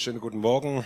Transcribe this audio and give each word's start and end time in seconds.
Schönen 0.00 0.20
guten 0.20 0.38
Morgen. 0.38 0.82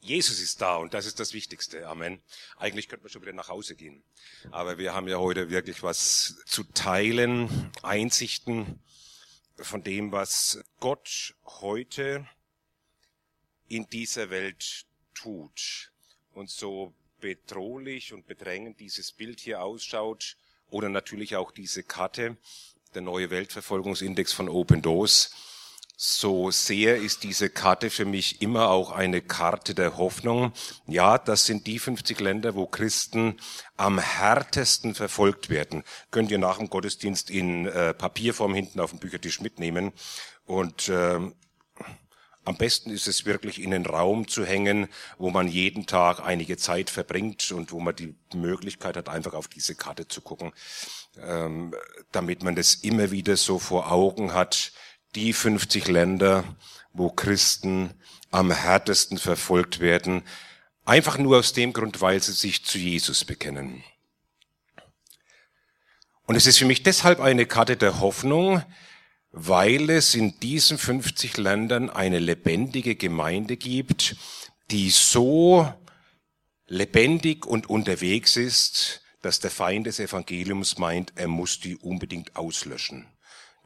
Jesus 0.00 0.38
ist 0.38 0.60
da 0.62 0.76
und 0.76 0.94
das 0.94 1.06
ist 1.06 1.18
das 1.18 1.32
Wichtigste. 1.32 1.88
Amen. 1.88 2.22
Eigentlich 2.56 2.88
könnte 2.88 3.02
man 3.02 3.10
schon 3.10 3.22
wieder 3.22 3.32
nach 3.32 3.48
Hause 3.48 3.74
gehen. 3.74 4.04
Aber 4.52 4.78
wir 4.78 4.94
haben 4.94 5.08
ja 5.08 5.18
heute 5.18 5.50
wirklich 5.50 5.82
was 5.82 6.36
zu 6.46 6.62
teilen, 6.62 7.72
Einsichten 7.82 8.78
von 9.56 9.82
dem, 9.82 10.12
was 10.12 10.62
Gott 10.78 11.34
heute 11.60 12.28
in 13.66 13.90
dieser 13.90 14.30
Welt 14.30 14.86
tut. 15.12 15.90
Und 16.32 16.48
so 16.48 16.94
bedrohlich 17.18 18.12
und 18.12 18.28
bedrängend 18.28 18.78
dieses 18.78 19.10
Bild 19.10 19.40
hier 19.40 19.64
ausschaut 19.64 20.36
oder 20.70 20.88
natürlich 20.88 21.34
auch 21.34 21.50
diese 21.50 21.82
Karte, 21.82 22.36
der 22.94 23.02
neue 23.02 23.30
Weltverfolgungsindex 23.30 24.32
von 24.32 24.48
Open 24.48 24.80
Doors, 24.80 25.55
so 25.98 26.50
sehr 26.50 26.96
ist 26.96 27.22
diese 27.22 27.48
Karte 27.48 27.88
für 27.88 28.04
mich 28.04 28.42
immer 28.42 28.68
auch 28.68 28.90
eine 28.92 29.22
Karte 29.22 29.74
der 29.74 29.96
Hoffnung. 29.96 30.52
Ja, 30.86 31.16
das 31.16 31.46
sind 31.46 31.66
die 31.66 31.78
50 31.78 32.20
Länder, 32.20 32.54
wo 32.54 32.66
Christen 32.66 33.40
am 33.78 33.98
härtesten 33.98 34.94
verfolgt 34.94 35.48
werden. 35.48 35.84
Könnt 36.10 36.30
ihr 36.30 36.36
nach 36.36 36.58
dem 36.58 36.68
Gottesdienst 36.68 37.30
in 37.30 37.66
äh, 37.66 37.94
Papierform 37.94 38.54
hinten 38.54 38.80
auf 38.80 38.90
dem 38.90 38.98
Büchertisch 38.98 39.40
mitnehmen. 39.40 39.92
Und 40.44 40.90
äh, 40.90 41.18
am 42.44 42.56
besten 42.58 42.90
ist 42.90 43.08
es 43.08 43.24
wirklich 43.24 43.60
in 43.62 43.70
den 43.70 43.86
Raum 43.86 44.28
zu 44.28 44.44
hängen, 44.44 44.88
wo 45.16 45.30
man 45.30 45.48
jeden 45.48 45.86
Tag 45.86 46.20
einige 46.20 46.58
Zeit 46.58 46.90
verbringt 46.90 47.50
und 47.52 47.72
wo 47.72 47.80
man 47.80 47.96
die 47.96 48.14
Möglichkeit 48.34 48.98
hat, 48.98 49.08
einfach 49.08 49.32
auf 49.32 49.48
diese 49.48 49.74
Karte 49.74 50.06
zu 50.06 50.20
gucken, 50.20 50.52
ähm, 51.26 51.74
damit 52.12 52.42
man 52.44 52.54
das 52.54 52.74
immer 52.74 53.10
wieder 53.10 53.38
so 53.38 53.58
vor 53.58 53.90
Augen 53.90 54.34
hat 54.34 54.72
die 55.14 55.32
50 55.32 55.88
Länder, 55.88 56.44
wo 56.92 57.10
Christen 57.10 57.94
am 58.30 58.50
härtesten 58.50 59.18
verfolgt 59.18 59.80
werden, 59.80 60.22
einfach 60.84 61.18
nur 61.18 61.38
aus 61.38 61.52
dem 61.52 61.72
Grund, 61.72 62.00
weil 62.00 62.22
sie 62.22 62.32
sich 62.32 62.64
zu 62.64 62.78
Jesus 62.78 63.24
bekennen. 63.24 63.82
Und 66.26 66.34
es 66.34 66.46
ist 66.46 66.58
für 66.58 66.64
mich 66.64 66.82
deshalb 66.82 67.20
eine 67.20 67.46
Karte 67.46 67.76
der 67.76 68.00
Hoffnung, 68.00 68.62
weil 69.30 69.90
es 69.90 70.14
in 70.14 70.40
diesen 70.40 70.78
50 70.78 71.36
Ländern 71.36 71.90
eine 71.90 72.18
lebendige 72.18 72.96
Gemeinde 72.96 73.56
gibt, 73.56 74.16
die 74.70 74.90
so 74.90 75.72
lebendig 76.66 77.46
und 77.46 77.70
unterwegs 77.70 78.36
ist, 78.36 79.02
dass 79.22 79.38
der 79.40 79.50
Feind 79.50 79.86
des 79.86 80.00
Evangeliums 80.00 80.78
meint, 80.78 81.12
er 81.16 81.28
muss 81.28 81.60
die 81.60 81.76
unbedingt 81.76 82.36
auslöschen. 82.36 83.06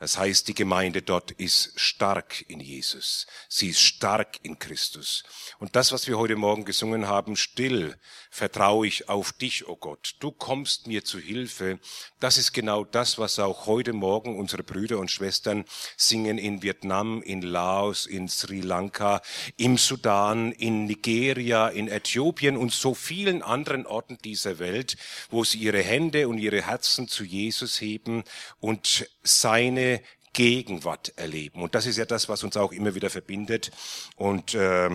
Das 0.00 0.16
heißt, 0.16 0.48
die 0.48 0.54
Gemeinde 0.54 1.02
dort 1.02 1.30
ist 1.32 1.78
stark 1.78 2.42
in 2.48 2.58
Jesus. 2.58 3.26
Sie 3.50 3.68
ist 3.68 3.82
stark 3.82 4.38
in 4.42 4.58
Christus. 4.58 5.24
Und 5.58 5.76
das, 5.76 5.92
was 5.92 6.06
wir 6.06 6.16
heute 6.16 6.36
Morgen 6.36 6.64
gesungen 6.64 7.06
haben, 7.06 7.36
still 7.36 7.98
vertraue 8.30 8.86
ich 8.86 9.08
auf 9.08 9.32
dich, 9.32 9.66
o 9.66 9.72
oh 9.72 9.76
Gott. 9.76 10.14
Du 10.20 10.30
kommst 10.30 10.86
mir 10.86 11.04
zu 11.04 11.18
Hilfe. 11.18 11.80
Das 12.20 12.38
ist 12.38 12.52
genau 12.52 12.84
das, 12.84 13.18
was 13.18 13.38
auch 13.38 13.66
heute 13.66 13.92
Morgen 13.92 14.38
unsere 14.38 14.62
Brüder 14.62 14.98
und 14.98 15.10
Schwestern 15.10 15.64
singen 15.96 16.38
in 16.38 16.62
Vietnam, 16.62 17.22
in 17.22 17.42
Laos, 17.42 18.06
in 18.06 18.28
Sri 18.28 18.60
Lanka, 18.60 19.20
im 19.56 19.76
Sudan, 19.76 20.52
in 20.52 20.86
Nigeria, 20.86 21.68
in 21.68 21.88
Äthiopien 21.88 22.56
und 22.56 22.72
so 22.72 22.94
vielen 22.94 23.42
anderen 23.42 23.84
Orten 23.84 24.16
dieser 24.24 24.60
Welt, 24.60 24.96
wo 25.30 25.42
sie 25.42 25.58
ihre 25.58 25.82
Hände 25.82 26.28
und 26.28 26.38
ihre 26.38 26.62
Herzen 26.62 27.08
zu 27.08 27.24
Jesus 27.24 27.80
heben 27.80 28.22
und 28.60 29.08
seine 29.24 30.00
Gegenwart 30.32 31.12
erleben. 31.16 31.62
Und 31.62 31.74
das 31.74 31.86
ist 31.86 31.98
ja 31.98 32.04
das, 32.04 32.28
was 32.28 32.44
uns 32.44 32.56
auch 32.56 32.72
immer 32.72 32.94
wieder 32.94 33.10
verbindet. 33.10 33.72
Und 34.16 34.54
äh, 34.54 34.90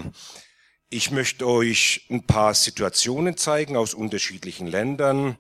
ich 0.90 1.12
möchte 1.12 1.48
euch 1.48 2.06
ein 2.10 2.26
paar 2.26 2.54
Situationen 2.54 3.38
zeigen 3.38 3.76
aus 3.76 3.94
unterschiedlichen 3.94 4.68
Ländern 4.68 5.38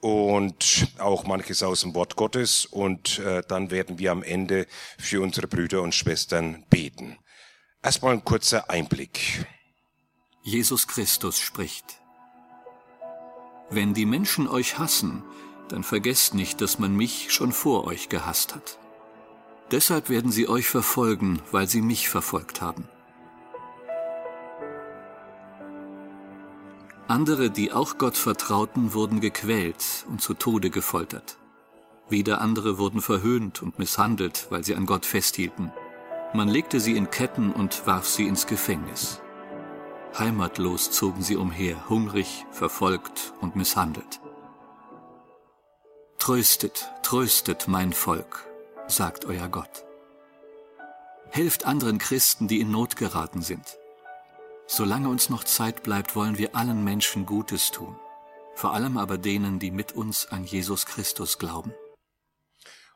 und 0.00 0.88
auch 0.98 1.24
manches 1.24 1.62
aus 1.62 1.82
dem 1.82 1.94
Wort 1.94 2.16
Gottes. 2.16 2.66
Und 2.66 3.18
äh, 3.20 3.42
dann 3.46 3.70
werden 3.70 3.98
wir 3.98 4.12
am 4.12 4.22
Ende 4.22 4.66
für 4.98 5.22
unsere 5.22 5.46
Brüder 5.46 5.82
und 5.82 5.94
Schwestern 5.94 6.64
beten. 6.70 7.18
Erstmal 7.82 8.14
ein 8.14 8.24
kurzer 8.24 8.68
Einblick. 8.70 9.46
Jesus 10.42 10.86
Christus 10.86 11.38
spricht. 11.38 11.84
Wenn 13.68 13.94
die 13.94 14.06
Menschen 14.06 14.48
euch 14.48 14.78
hassen, 14.78 15.22
dann 15.68 15.84
vergesst 15.84 16.34
nicht, 16.34 16.60
dass 16.60 16.78
man 16.78 16.96
mich 16.96 17.32
schon 17.32 17.52
vor 17.52 17.84
euch 17.84 18.08
gehasst 18.08 18.54
hat. 18.54 18.78
Deshalb 19.70 20.08
werden 20.08 20.32
sie 20.32 20.48
euch 20.48 20.66
verfolgen, 20.66 21.40
weil 21.52 21.68
sie 21.68 21.80
mich 21.80 22.08
verfolgt 22.08 22.60
haben. 22.60 22.88
Andere, 27.10 27.50
die 27.50 27.72
auch 27.72 27.98
Gott 27.98 28.16
vertrauten, 28.16 28.94
wurden 28.94 29.18
gequält 29.18 30.06
und 30.08 30.22
zu 30.22 30.32
Tode 30.32 30.70
gefoltert. 30.70 31.38
Wieder 32.08 32.40
andere 32.40 32.78
wurden 32.78 33.02
verhöhnt 33.02 33.64
und 33.64 33.80
misshandelt, 33.80 34.46
weil 34.50 34.62
sie 34.62 34.76
an 34.76 34.86
Gott 34.86 35.06
festhielten. 35.06 35.72
Man 36.34 36.46
legte 36.46 36.78
sie 36.78 36.96
in 36.96 37.10
Ketten 37.10 37.50
und 37.50 37.84
warf 37.84 38.06
sie 38.06 38.28
ins 38.28 38.46
Gefängnis. 38.46 39.20
Heimatlos 40.16 40.92
zogen 40.92 41.20
sie 41.20 41.34
umher, 41.34 41.88
hungrig, 41.88 42.46
verfolgt 42.52 43.32
und 43.40 43.56
misshandelt. 43.56 44.20
Tröstet, 46.20 46.92
tröstet 47.02 47.66
mein 47.66 47.92
Volk, 47.92 48.46
sagt 48.86 49.24
euer 49.24 49.48
Gott. 49.48 49.84
Helft 51.30 51.66
anderen 51.66 51.98
Christen, 51.98 52.46
die 52.46 52.60
in 52.60 52.70
Not 52.70 52.94
geraten 52.94 53.42
sind. 53.42 53.79
Solange 54.72 55.08
uns 55.08 55.30
noch 55.30 55.42
Zeit 55.42 55.82
bleibt, 55.82 56.14
wollen 56.14 56.38
wir 56.38 56.54
allen 56.54 56.84
Menschen 56.84 57.26
Gutes 57.26 57.72
tun, 57.72 57.98
vor 58.54 58.72
allem 58.72 58.98
aber 58.98 59.18
denen, 59.18 59.58
die 59.58 59.72
mit 59.72 59.96
uns 59.96 60.28
an 60.30 60.44
Jesus 60.44 60.86
Christus 60.86 61.38
glauben. 61.38 61.74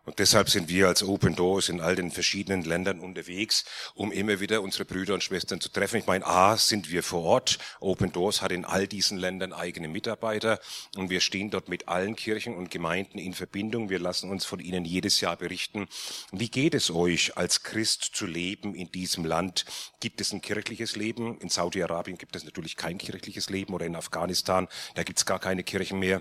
Und 0.07 0.19
deshalb 0.19 0.51
sind 0.51 0.69
wir 0.69 0.89
als 0.89 1.03
Open 1.03 1.35
Doors 1.35 1.71
in 1.71 1.81
all 1.81 1.97
den 1.97 2.11
verschiedenen 2.11 2.63
Ländern 2.63 3.01
unterwegs, 3.01 3.65
um 3.95 4.13
immer 4.13 4.39
wieder 4.39 4.61
unsere 4.61 4.85
Brüder 4.85 5.15
und 5.15 5.23
Schwestern 5.23 5.63
zu 5.63 5.71
treffen. 5.71 5.97
Ich 5.97 6.07
meine, 6.07 6.27
A, 6.27 6.59
sind 6.59 6.91
wir 6.91 7.03
vor 7.03 7.23
Ort. 7.23 7.59
Open 7.81 8.13
Doors 8.13 8.43
hat 8.43 8.53
in 8.53 8.67
all 8.67 8.87
diesen 8.87 9.17
Ländern 9.17 9.55
eigene 9.55 9.89
Mitarbeiter 9.89 10.61
und 10.97 11.09
wir 11.09 11.21
stehen 11.21 11.51
dort 11.51 11.71
mit 11.71 11.89
allen 11.89 12.17
Kirchen 12.17 12.55
und 12.55 12.71
Gemeinden 12.71 13.19
in 13.19 13.33
Verbindung. 13.33 13.89
Wir 13.89 13.99
lassen 13.99 14.31
uns 14.31 14.45
von 14.45 14.61
ihnen 14.61 14.85
jedes 14.85 15.23
Jahr 15.23 15.37
berichten. 15.37 15.89
Wie 16.33 16.51
geht 16.51 16.75
es 16.75 16.91
euch 16.91 17.39
als 17.39 17.63
Christ 17.63 18.11
zu 18.15 18.27
leben 18.27 18.75
in 18.75 18.93
diesem 18.93 19.25
Land? 19.25 19.65
Gibt 20.01 20.21
es 20.21 20.33
ein 20.33 20.43
kirchliches 20.43 20.97
Leben? 20.97 21.39
In 21.39 21.49
Saudi-Arabien 21.49 22.19
gibt 22.19 22.37
es 22.37 22.45
natürlich 22.45 22.77
kein 22.77 22.99
kirchliches 22.99 23.49
Leben 23.49 23.73
oder 23.73 23.87
in 23.87 23.97
Afghanistan, 23.97 24.69
da 24.97 25.03
gibt 25.03 25.19
es 25.19 25.25
gar 25.25 25.39
keine 25.39 25.63
Kirchen 25.63 25.99
mehr. 25.99 26.21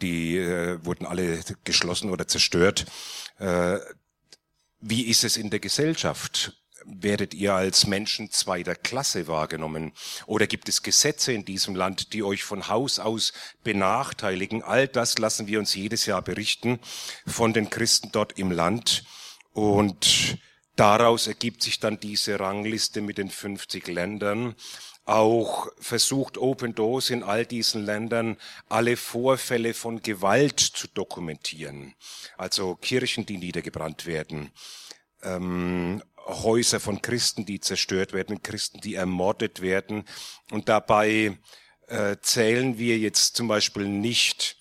Die 0.00 0.38
äh, 0.38 0.82
wurden 0.82 1.04
alle 1.04 1.40
geschlossen 1.64 2.08
oder 2.08 2.26
zerstört. 2.26 2.86
Äh, 3.38 3.78
wie 4.80 5.02
ist 5.02 5.24
es 5.24 5.36
in 5.36 5.50
der 5.50 5.60
Gesellschaft? 5.60 6.52
Werdet 6.84 7.34
ihr 7.34 7.54
als 7.54 7.86
Menschen 7.86 8.30
zweiter 8.30 8.74
Klasse 8.74 9.26
wahrgenommen? 9.26 9.92
Oder 10.26 10.46
gibt 10.46 10.68
es 10.68 10.82
Gesetze 10.82 11.32
in 11.32 11.44
diesem 11.44 11.74
Land, 11.74 12.12
die 12.12 12.22
euch 12.22 12.44
von 12.44 12.68
Haus 12.68 12.98
aus 12.98 13.32
benachteiligen? 13.64 14.62
All 14.62 14.88
das 14.88 15.18
lassen 15.18 15.48
wir 15.48 15.58
uns 15.58 15.74
jedes 15.74 16.06
Jahr 16.06 16.22
berichten 16.22 16.78
von 17.26 17.52
den 17.52 17.68
Christen 17.68 18.10
dort 18.12 18.38
im 18.38 18.52
Land. 18.52 19.04
Und 19.52 20.38
daraus 20.76 21.26
ergibt 21.26 21.62
sich 21.62 21.80
dann 21.80 22.00
diese 22.00 22.38
Rangliste 22.38 23.00
mit 23.00 23.18
den 23.18 23.30
50 23.30 23.88
Ländern 23.88 24.54
auch 25.08 25.68
versucht 25.80 26.36
Open 26.36 26.74
Doors 26.74 27.08
in 27.08 27.22
all 27.22 27.46
diesen 27.46 27.84
Ländern 27.84 28.36
alle 28.68 28.96
Vorfälle 28.96 29.72
von 29.72 30.02
Gewalt 30.02 30.60
zu 30.60 30.86
dokumentieren. 30.88 31.94
Also 32.36 32.74
Kirchen, 32.76 33.24
die 33.24 33.38
niedergebrannt 33.38 34.04
werden, 34.04 34.50
ähm, 35.22 36.02
Häuser 36.26 36.78
von 36.78 37.00
Christen, 37.00 37.46
die 37.46 37.58
zerstört 37.58 38.12
werden, 38.12 38.42
Christen, 38.42 38.82
die 38.82 38.96
ermordet 38.96 39.62
werden. 39.62 40.04
Und 40.50 40.68
dabei 40.68 41.38
äh, 41.86 42.16
zählen 42.20 42.76
wir 42.76 42.98
jetzt 42.98 43.34
zum 43.34 43.48
Beispiel 43.48 43.88
nicht 43.88 44.58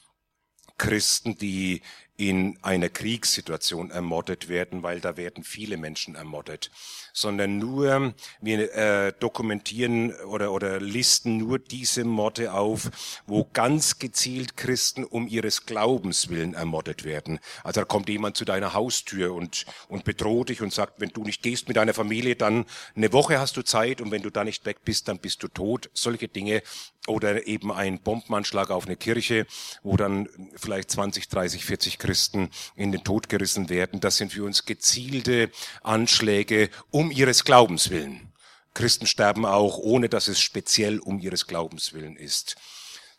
Christen, 0.78 1.38
die 1.38 1.82
in 2.18 2.58
einer 2.64 2.90
Kriegssituation 2.90 3.92
ermordet 3.92 4.50
werden, 4.50 4.82
weil 4.82 5.00
da 5.00 5.18
werden 5.18 5.44
viele 5.44 5.78
Menschen 5.78 6.16
ermordet, 6.16 6.72
sondern 7.14 7.60
nur 7.60 8.16
wir 8.42 8.74
äh, 8.74 9.14
dokumentieren 9.20 10.12
oder 10.26 10.52
oder 10.52 10.80
listen 10.80 11.38
nur 11.38 11.60
diese 11.60 12.04
Morde 12.04 12.54
auf, 12.54 12.90
wo 13.28 13.48
ganz 13.54 14.00
gezielt 14.00 14.58
Christen 14.58 15.04
um 15.04 15.28
ihres 15.28 15.68
Glaubens 15.68 16.30
willen 16.30 16.56
ermordet 16.56 17.04
werden. 17.04 17.40
Also 17.64 17.82
da 17.82 17.86
kommt 17.86 18.10
jemand 18.10 18.36
zu 18.36 18.46
deiner 18.46 18.74
Haustür 18.74 19.34
und 19.36 19.66
und 19.88 20.04
bedroht 20.04 20.50
dich 20.50 20.64
und 20.64 20.74
sagt, 20.74 21.00
wenn 21.00 21.10
du 21.10 21.24
nicht 21.24 21.44
gehst 21.44 21.68
mit 21.68 21.78
deiner 21.78 21.94
Familie, 21.94 22.36
dann 22.36 22.66
eine 22.96 23.14
Woche 23.14 23.40
hast 23.40 23.58
du 23.58 23.62
Zeit 23.62 24.02
und 24.02 24.10
wenn 24.10 24.24
du 24.24 24.32
da 24.32 24.44
nicht 24.44 24.66
weg 24.66 24.80
bist, 24.84 25.08
dann 25.08 25.20
bist 25.20 25.44
du 25.44 25.50
tot. 25.50 25.92
Solche 25.94 26.28
Dinge 26.28 26.64
oder 27.08 27.48
eben 27.48 27.72
ein 27.72 28.00
Bombenanschlag 28.00 28.70
auf 28.70 28.86
eine 28.86 28.98
Kirche, 28.98 29.48
wo 29.84 29.98
dann 29.98 30.30
vielleicht 30.56 30.92
20, 30.92 31.30
30, 31.30 31.66
40 31.66 32.00
Christen 32.00 32.50
in 32.76 32.92
den 32.92 33.04
Tod 33.04 33.30
gerissen 33.30 33.70
werden. 33.70 34.00
Das 34.00 34.18
sind 34.18 34.34
für 34.34 34.44
uns 34.44 34.66
gezielte 34.66 35.50
Anschläge 35.82 36.70
um 36.92 37.12
ihres 37.12 37.44
Glaubens 37.46 37.90
willen. 37.90 38.34
Christen 38.74 39.08
sterben 39.08 39.46
auch, 39.46 39.80
ohne 39.80 40.08
dass 40.08 40.28
es 40.28 40.40
speziell 40.40 41.00
um 41.00 41.20
ihres 41.20 41.48
Glaubens 41.48 41.94
willen 41.94 42.16
ist. 42.16 42.56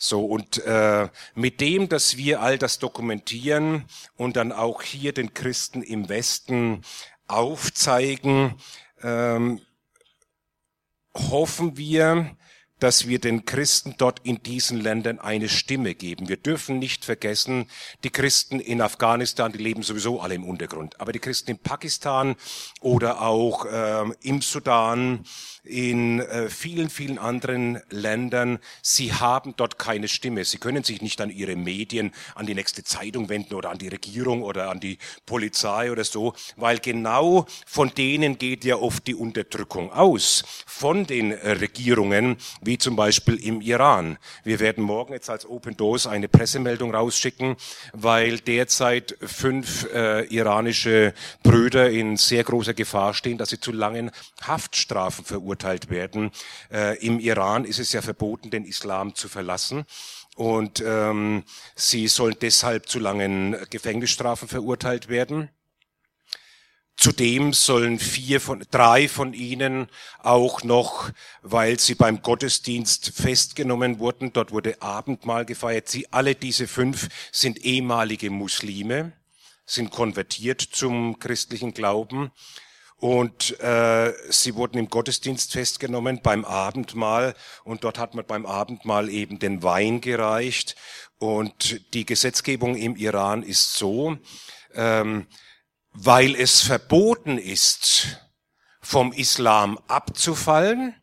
So, 0.00 0.25
und 0.25 0.58
äh, 0.58 1.08
mit 1.35 1.61
dem, 1.61 1.88
dass 1.88 2.17
wir 2.17 2.40
all 2.40 2.56
das 2.56 2.79
dokumentieren 2.79 3.85
und 4.17 4.37
dann 4.37 4.52
auch 4.52 4.82
hier 4.82 5.12
den 5.12 5.35
Christen 5.35 5.82
im 5.82 6.08
Westen 6.08 6.82
aufzeigen, 7.26 8.55
ähm, 9.02 9.61
hoffen 11.14 11.76
wir, 11.76 12.37
dass 12.79 13.09
wir 13.09 13.19
den 13.19 13.45
Christen 13.45 13.95
dort 13.99 14.21
in 14.23 14.43
diesen 14.43 14.81
Ländern 14.81 15.19
eine 15.19 15.49
Stimme 15.49 15.95
geben. 15.95 16.29
Wir 16.29 16.37
dürfen 16.37 16.79
nicht 16.79 17.05
vergessen, 17.05 17.67
die 18.05 18.11
Christen 18.11 18.61
in 18.61 18.81
Afghanistan, 18.81 19.53
die 19.53 19.59
leben 19.59 19.83
sowieso 19.83 20.21
alle 20.21 20.35
im 20.35 20.45
Untergrund, 20.45 21.01
aber 21.01 21.13
die 21.13 21.19
Christen 21.19 21.53
in 21.53 21.59
Pakistan 21.59 22.37
oder 22.81 23.23
auch 23.23 23.67
ähm, 23.71 24.15
im 24.23 24.41
Sudan, 24.43 25.25
in 25.65 26.21
äh, 26.21 26.49
vielen, 26.49 26.89
vielen 26.89 27.19
anderen 27.19 27.81
Ländern, 27.91 28.59
sie 28.81 29.13
haben 29.13 29.55
dort 29.57 29.79
keine 29.79 30.09
Stimme. 30.09 30.45
Sie 30.45 30.59
können 30.59 30.83
sich 30.83 31.03
nicht 31.03 31.21
an 31.21 31.31
ihre 31.31 31.57
Medien, 31.57 32.13
an 32.35 32.47
die 32.47 32.55
nächste 32.55 32.85
Zeitung 32.85 33.29
wenden 33.29 33.55
oder 33.55 33.71
an 33.71 33.79
die 33.79 33.89
Regierung 33.89 34.43
oder 34.43 34.71
an 34.71 34.81
die 34.81 34.99
Polizei 35.27 35.93
oder 35.93 36.05
so, 36.05 36.35
weil 36.57 36.79
genau 36.79 37.47
von 37.67 37.93
denen 37.95 38.39
geht 38.39 38.65
ja 38.65 38.77
oft 38.77 39.07
die 39.07 39.15
Unterdrückung 39.15 39.93
aus, 39.93 40.45
von 40.67 41.07
den 41.07 41.33
äh, 41.33 41.51
Regierungen, 41.53 42.37
wie 42.69 42.76
zum 42.76 42.97
Beispiel 42.97 43.43
im 43.43 43.62
Iran. 43.62 44.19
Wir 44.44 44.61
werden 44.61 44.85
morgen 44.85 45.15
jetzt 45.15 45.31
als 45.31 45.47
Open 45.47 45.75
Doors 45.75 46.06
eine 46.06 46.29
Pressemeldung 46.29 46.94
rausschicken, 46.94 47.56
weil 47.94 48.41
derzeit 48.41 49.17
fünf 49.23 49.88
äh, 49.94 50.26
iranische 50.26 51.15
Brüder 51.43 51.88
in 51.88 52.19
sehr 52.19 52.44
großer 52.44 52.75
Gefahr 52.75 53.15
stehen, 53.15 53.38
dass 53.38 53.49
sie 53.49 53.59
zu 53.59 53.73
langen 53.73 54.11
Haftstrafen 54.43 55.25
verurteilt 55.25 55.88
werden. 55.88 56.31
Äh, 56.70 56.99
Im 56.99 57.20
Iran 57.20 57.65
ist 57.65 57.79
es 57.79 57.94
ja 57.94 58.03
verboten, 58.03 58.50
den 58.50 58.67
Islam 58.67 59.14
zu 59.14 59.31
verlassen. 59.31 59.87
Und 60.37 60.85
ähm, 60.87 61.44
sie 61.75 62.06
sollen 62.06 62.37
deshalb 62.38 62.87
zu 62.87 62.99
langen 62.99 63.56
Gefängnisstrafen 63.71 64.47
verurteilt 64.47 65.09
werden. 65.09 65.49
Zudem 66.99 67.53
sollen 67.53 68.00
vier 68.00 68.41
von, 68.41 68.67
drei 68.73 69.09
von 69.09 69.33
ihnen 69.33 69.89
auch 70.19 70.65
noch, 70.65 71.11
weil 71.43 71.79
sie 71.79 71.95
beim 71.95 72.23
Gottesdienst 72.23 73.12
festgenommen 73.15 74.00
wurden, 74.00 74.33
dort 74.33 74.50
wurde 74.50 74.83
Abendmahl 74.83 75.45
gefeiert. 75.45 75.89
Sie, 75.89 76.12
alle 76.12 76.35
diese 76.35 76.67
fünf 76.67 77.09
sind 77.31 77.65
ehemalige 77.65 78.31
Muslime, 78.31 79.12
sind 79.65 79.93
konvertiert 79.93 80.61
zum 80.61 81.21
christlichen 81.21 81.73
Glauben 81.73 82.33
und 82.97 83.61
äh, 83.61 84.12
sie 84.29 84.56
wurden 84.56 84.79
im 84.79 84.89
Gottesdienst 84.89 85.53
festgenommen 85.53 86.21
beim 86.21 86.45
Abendmahl 86.45 87.37
und 87.62 87.85
dort 87.85 88.00
hat 88.00 88.17
man 88.17 88.27
beim 88.27 88.45
Abendmahl 88.45 89.09
eben 89.09 89.39
den 89.39 89.62
Wein 89.62 90.00
gereicht. 90.00 90.75
Und 91.21 91.95
die 91.95 92.05
Gesetzgebung 92.05 92.75
im 92.75 92.97
Iran 92.97 93.45
ist 93.45 93.75
so, 93.75 94.17
ähm, 94.75 95.29
weil 96.00 96.37
es 96.37 96.61
verboten 96.61 97.39
ist, 97.39 98.21
vom 98.81 99.12
Islam 99.12 99.79
abzufallen, 99.89 100.95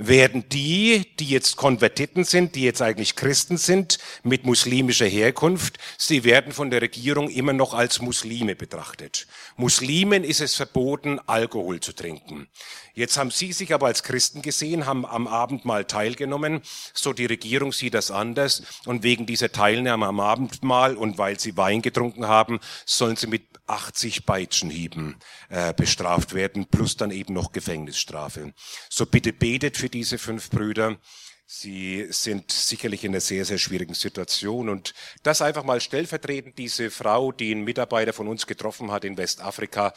werden 0.00 0.48
die, 0.48 1.06
die 1.18 1.26
jetzt 1.26 1.56
Konvertiten 1.56 2.24
sind, 2.24 2.54
die 2.54 2.62
jetzt 2.62 2.80
eigentlich 2.80 3.16
Christen 3.16 3.58
sind, 3.58 3.98
mit 4.22 4.46
muslimischer 4.46 5.06
Herkunft, 5.06 5.78
sie 5.98 6.24
werden 6.24 6.52
von 6.52 6.70
der 6.70 6.80
Regierung 6.80 7.28
immer 7.28 7.52
noch 7.52 7.74
als 7.74 8.00
Muslime 8.00 8.56
betrachtet. 8.56 9.26
Muslimen 9.56 10.24
ist 10.24 10.40
es 10.40 10.56
verboten, 10.56 11.20
Alkohol 11.26 11.80
zu 11.80 11.92
trinken. 11.92 12.48
Jetzt 12.94 13.16
haben 13.16 13.30
Sie 13.30 13.52
sich 13.52 13.72
aber 13.72 13.86
als 13.86 14.02
Christen 14.02 14.42
gesehen, 14.42 14.86
haben 14.86 15.06
am 15.06 15.26
Abendmahl 15.26 15.84
teilgenommen. 15.84 16.60
So 16.92 17.12
die 17.12 17.26
Regierung 17.26 17.72
sieht 17.72 17.94
das 17.94 18.10
anders. 18.10 18.62
Und 18.84 19.02
wegen 19.02 19.26
dieser 19.26 19.52
Teilnahme 19.52 20.06
am 20.06 20.20
Abendmahl 20.20 20.96
und 20.96 21.18
weil 21.18 21.38
Sie 21.38 21.56
Wein 21.56 21.82
getrunken 21.82 22.26
haben, 22.26 22.58
sollen 22.84 23.16
Sie 23.16 23.26
mit 23.26 23.42
80 23.66 24.26
Peitschenhieben 24.26 25.16
äh, 25.48 25.72
bestraft 25.72 26.34
werden, 26.34 26.66
plus 26.66 26.96
dann 26.96 27.12
eben 27.12 27.34
noch 27.34 27.52
Gefängnisstrafe. 27.52 28.52
So 28.88 29.06
bitte 29.06 29.32
betet 29.32 29.76
für 29.76 29.88
diese 29.90 30.18
fünf 30.18 30.50
Brüder. 30.50 30.98
Sie 31.46 32.06
sind 32.10 32.52
sicherlich 32.52 33.02
in 33.02 33.10
einer 33.10 33.20
sehr, 33.20 33.44
sehr 33.44 33.58
schwierigen 33.58 33.94
Situation. 33.94 34.68
Und 34.68 34.94
das 35.24 35.42
einfach 35.42 35.64
mal 35.64 35.80
stellvertretend, 35.80 36.56
diese 36.58 36.92
Frau, 36.92 37.32
die 37.32 37.50
einen 37.50 37.64
Mitarbeiter 37.64 38.12
von 38.12 38.28
uns 38.28 38.46
getroffen 38.46 38.92
hat 38.92 39.04
in 39.04 39.16
Westafrika, 39.16 39.92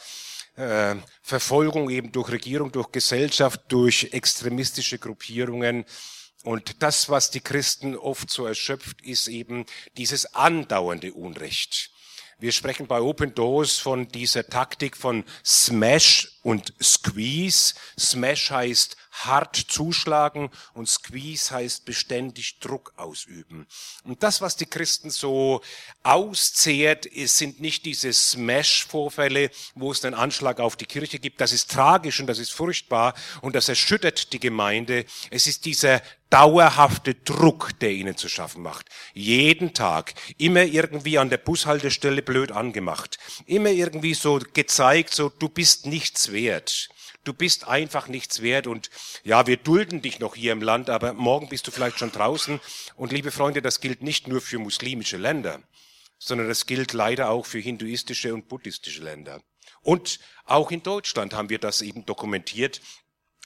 äh, 0.56 0.96
Verfolgung 1.22 1.90
eben 1.90 2.10
durch 2.10 2.30
Regierung, 2.30 2.72
durch 2.72 2.90
Gesellschaft, 2.90 3.60
durch 3.68 4.08
extremistische 4.12 4.98
Gruppierungen. 4.98 5.84
Und 6.42 6.82
das, 6.82 7.08
was 7.08 7.30
die 7.30 7.40
Christen 7.40 7.96
oft 7.96 8.30
so 8.30 8.46
erschöpft, 8.46 9.00
ist 9.02 9.28
eben 9.28 9.64
dieses 9.96 10.34
andauernde 10.34 11.12
Unrecht. 11.12 11.90
Wir 12.40 12.52
sprechen 12.52 12.88
bei 12.88 13.00
Open 13.00 13.32
Doors 13.34 13.78
von 13.78 14.08
dieser 14.08 14.46
Taktik 14.46 14.96
von 14.96 15.24
Smash 15.44 16.40
und 16.42 16.74
Squeeze. 16.82 17.74
Smash 17.98 18.50
heißt 18.50 18.96
hart 19.14 19.56
zuschlagen 19.56 20.50
und 20.74 20.88
Squeeze 20.88 21.54
heißt 21.54 21.84
beständig 21.84 22.58
Druck 22.58 22.92
ausüben. 22.96 23.66
Und 24.02 24.22
das, 24.22 24.40
was 24.40 24.56
die 24.56 24.66
Christen 24.66 25.10
so 25.10 25.62
auszehrt, 26.02 27.06
ist, 27.06 27.38
sind 27.38 27.60
nicht 27.60 27.84
diese 27.84 28.12
Smash-Vorfälle, 28.12 29.50
wo 29.74 29.92
es 29.92 30.04
einen 30.04 30.14
Anschlag 30.14 30.58
auf 30.60 30.76
die 30.76 30.86
Kirche 30.86 31.18
gibt. 31.18 31.40
Das 31.40 31.52
ist 31.52 31.70
tragisch 31.70 32.20
und 32.20 32.26
das 32.26 32.38
ist 32.38 32.50
furchtbar 32.50 33.14
und 33.40 33.54
das 33.54 33.68
erschüttert 33.68 34.32
die 34.32 34.40
Gemeinde. 34.40 35.04
Es 35.30 35.46
ist 35.46 35.64
dieser 35.64 36.02
dauerhafte 36.30 37.14
Druck, 37.14 37.78
der 37.78 37.92
ihnen 37.92 38.16
zu 38.16 38.28
schaffen 38.28 38.62
macht. 38.62 38.88
Jeden 39.12 39.72
Tag, 39.72 40.14
immer 40.36 40.64
irgendwie 40.64 41.18
an 41.18 41.30
der 41.30 41.38
Bushaltestelle 41.38 42.22
blöd 42.22 42.50
angemacht, 42.50 43.18
immer 43.46 43.70
irgendwie 43.70 44.14
so 44.14 44.40
gezeigt, 44.52 45.14
so 45.14 45.28
du 45.28 45.48
bist 45.48 45.86
nichts 45.86 46.32
wert. 46.32 46.88
Du 47.24 47.32
bist 47.32 47.66
einfach 47.66 48.08
nichts 48.08 48.42
wert 48.42 48.66
und 48.66 48.90
ja, 49.22 49.46
wir 49.46 49.56
dulden 49.56 50.02
dich 50.02 50.20
noch 50.20 50.34
hier 50.34 50.52
im 50.52 50.62
Land, 50.62 50.90
aber 50.90 51.14
morgen 51.14 51.48
bist 51.48 51.66
du 51.66 51.70
vielleicht 51.70 51.98
schon 51.98 52.12
draußen. 52.12 52.60
Und 52.96 53.12
liebe 53.12 53.30
Freunde, 53.30 53.62
das 53.62 53.80
gilt 53.80 54.02
nicht 54.02 54.28
nur 54.28 54.40
für 54.40 54.58
muslimische 54.58 55.16
Länder, 55.16 55.62
sondern 56.18 56.48
das 56.48 56.66
gilt 56.66 56.92
leider 56.92 57.30
auch 57.30 57.46
für 57.46 57.58
hinduistische 57.58 58.34
und 58.34 58.48
buddhistische 58.48 59.02
Länder. 59.02 59.42
Und 59.80 60.20
auch 60.44 60.70
in 60.70 60.82
Deutschland 60.82 61.34
haben 61.34 61.48
wir 61.48 61.58
das 61.58 61.82
eben 61.82 62.04
dokumentiert. 62.06 62.80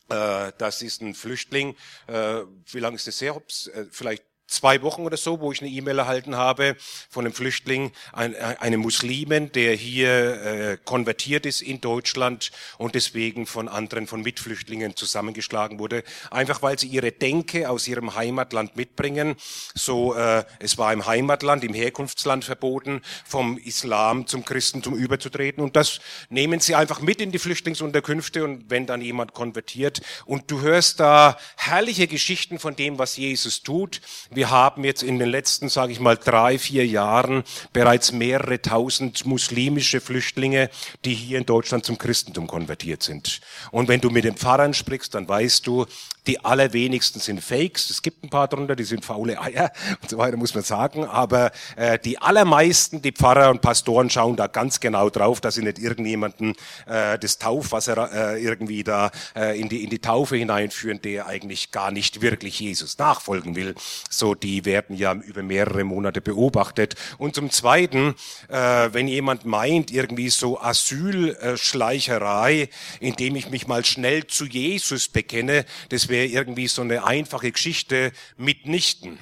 Äh, 0.08 0.52
das 0.58 0.82
ist 0.82 1.02
ein 1.02 1.14
Flüchtling, 1.14 1.76
äh, 2.06 2.42
wie 2.66 2.80
lange 2.80 2.96
ist 2.96 3.06
das 3.06 3.20
her? 3.20 3.40
Äh, 3.74 3.84
vielleicht 3.90 4.24
zwei 4.48 4.82
Wochen 4.82 5.02
oder 5.02 5.16
so, 5.16 5.40
wo 5.40 5.52
ich 5.52 5.60
eine 5.60 5.70
E-Mail 5.70 5.98
erhalten 5.98 6.36
habe 6.36 6.76
von 7.08 7.24
einem 7.24 7.34
Flüchtling, 7.34 7.92
ein, 8.12 8.34
einem 8.34 8.80
Muslimen, 8.80 9.52
der 9.52 9.74
hier 9.74 10.42
äh, 10.42 10.78
konvertiert 10.84 11.46
ist 11.46 11.60
in 11.60 11.80
Deutschland 11.80 12.50
und 12.78 12.94
deswegen 12.94 13.46
von 13.46 13.68
anderen, 13.68 14.06
von 14.06 14.22
Mitflüchtlingen 14.22 14.96
zusammengeschlagen 14.96 15.78
wurde, 15.78 16.02
einfach 16.30 16.62
weil 16.62 16.78
sie 16.78 16.88
ihre 16.88 17.12
Denke 17.12 17.68
aus 17.68 17.86
ihrem 17.86 18.14
Heimatland 18.14 18.76
mitbringen. 18.76 19.36
So, 19.74 20.14
äh, 20.14 20.44
es 20.58 20.78
war 20.78 20.92
im 20.92 21.06
Heimatland, 21.06 21.62
im 21.62 21.74
Herkunftsland 21.74 22.44
verboten, 22.44 23.02
vom 23.26 23.58
Islam 23.58 24.26
zum 24.26 24.44
Christentum 24.44 24.94
überzutreten. 24.94 25.62
Und 25.62 25.76
das 25.76 26.00
nehmen 26.30 26.60
sie 26.60 26.74
einfach 26.74 27.00
mit 27.00 27.20
in 27.20 27.32
die 27.32 27.38
Flüchtlingsunterkünfte. 27.38 28.44
Und 28.44 28.70
wenn 28.70 28.86
dann 28.86 29.02
jemand 29.02 29.34
konvertiert 29.34 30.00
und 30.24 30.50
du 30.50 30.62
hörst 30.62 31.00
da 31.00 31.36
herrliche 31.56 32.06
Geschichten 32.06 32.58
von 32.58 32.74
dem, 32.74 32.98
was 32.98 33.16
Jesus 33.18 33.62
tut, 33.62 34.00
wir 34.38 34.50
haben 34.50 34.84
jetzt 34.84 35.02
in 35.02 35.18
den 35.18 35.28
letzten, 35.28 35.68
sage 35.68 35.90
ich 35.90 35.98
mal, 35.98 36.16
drei, 36.16 36.60
vier 36.60 36.86
Jahren 36.86 37.42
bereits 37.72 38.12
mehrere 38.12 38.62
tausend 38.62 39.26
muslimische 39.26 40.00
Flüchtlinge, 40.00 40.70
die 41.04 41.12
hier 41.12 41.38
in 41.38 41.44
Deutschland 41.44 41.84
zum 41.84 41.98
Christentum 41.98 42.46
konvertiert 42.46 43.02
sind. 43.02 43.40
Und 43.72 43.88
wenn 43.88 44.00
du 44.00 44.10
mit 44.10 44.22
den 44.22 44.36
Pfarrern 44.36 44.74
sprichst, 44.74 45.16
dann 45.16 45.28
weißt 45.28 45.66
du, 45.66 45.86
die 46.28 46.44
allerwenigsten 46.44 47.20
sind 47.20 47.42
Fakes. 47.42 47.90
Es 47.90 48.02
gibt 48.02 48.22
ein 48.22 48.28
paar 48.28 48.48
drunter, 48.48 48.76
die 48.76 48.84
sind 48.84 49.04
faule 49.04 49.40
Eier 49.40 49.72
und 50.02 50.10
so 50.10 50.18
weiter, 50.18 50.36
muss 50.36 50.54
man 50.54 50.62
sagen. 50.62 51.04
Aber 51.04 51.50
äh, 51.74 51.98
die 51.98 52.18
allermeisten, 52.18 53.02
die 53.02 53.12
Pfarrer 53.12 53.50
und 53.50 53.62
Pastoren, 53.62 54.10
schauen 54.10 54.36
da 54.36 54.46
ganz 54.46 54.78
genau 54.78 55.10
drauf, 55.10 55.40
dass 55.40 55.54
sie 55.56 55.62
nicht 55.62 55.78
irgendjemanden 55.78 56.54
äh, 56.86 57.18
das 57.18 57.38
Taufwasser 57.38 58.34
äh, 58.34 58.44
irgendwie 58.44 58.84
da 58.84 59.10
äh, 59.34 59.58
in, 59.58 59.68
die, 59.68 59.82
in 59.82 59.90
die 59.90 60.00
Taufe 60.00 60.36
hineinführen, 60.36 61.00
der 61.02 61.26
eigentlich 61.26 61.72
gar 61.72 61.90
nicht 61.90 62.20
wirklich 62.20 62.60
Jesus 62.60 62.98
nachfolgen 62.98 63.56
will. 63.56 63.74
So, 64.10 64.27
die 64.34 64.66
werden 64.66 64.96
ja 64.96 65.14
über 65.14 65.42
mehrere 65.42 65.84
Monate 65.84 66.20
beobachtet. 66.20 66.94
Und 67.16 67.34
zum 67.34 67.50
Zweiten, 67.50 68.14
äh, 68.48 68.88
wenn 68.92 69.08
jemand 69.08 69.46
meint, 69.46 69.90
irgendwie 69.90 70.28
so 70.28 70.60
Asylschleicherei, 70.60 72.68
indem 73.00 73.36
ich 73.36 73.48
mich 73.48 73.66
mal 73.66 73.84
schnell 73.84 74.26
zu 74.26 74.44
Jesus 74.44 75.08
bekenne, 75.08 75.64
das 75.88 76.08
wäre 76.08 76.18
wäre 76.18 76.26
irgendwie 76.26 76.66
so 76.66 76.82
eine 76.82 77.04
einfache 77.04 77.52
Geschichte 77.52 78.12
mitnichten. 78.36 79.18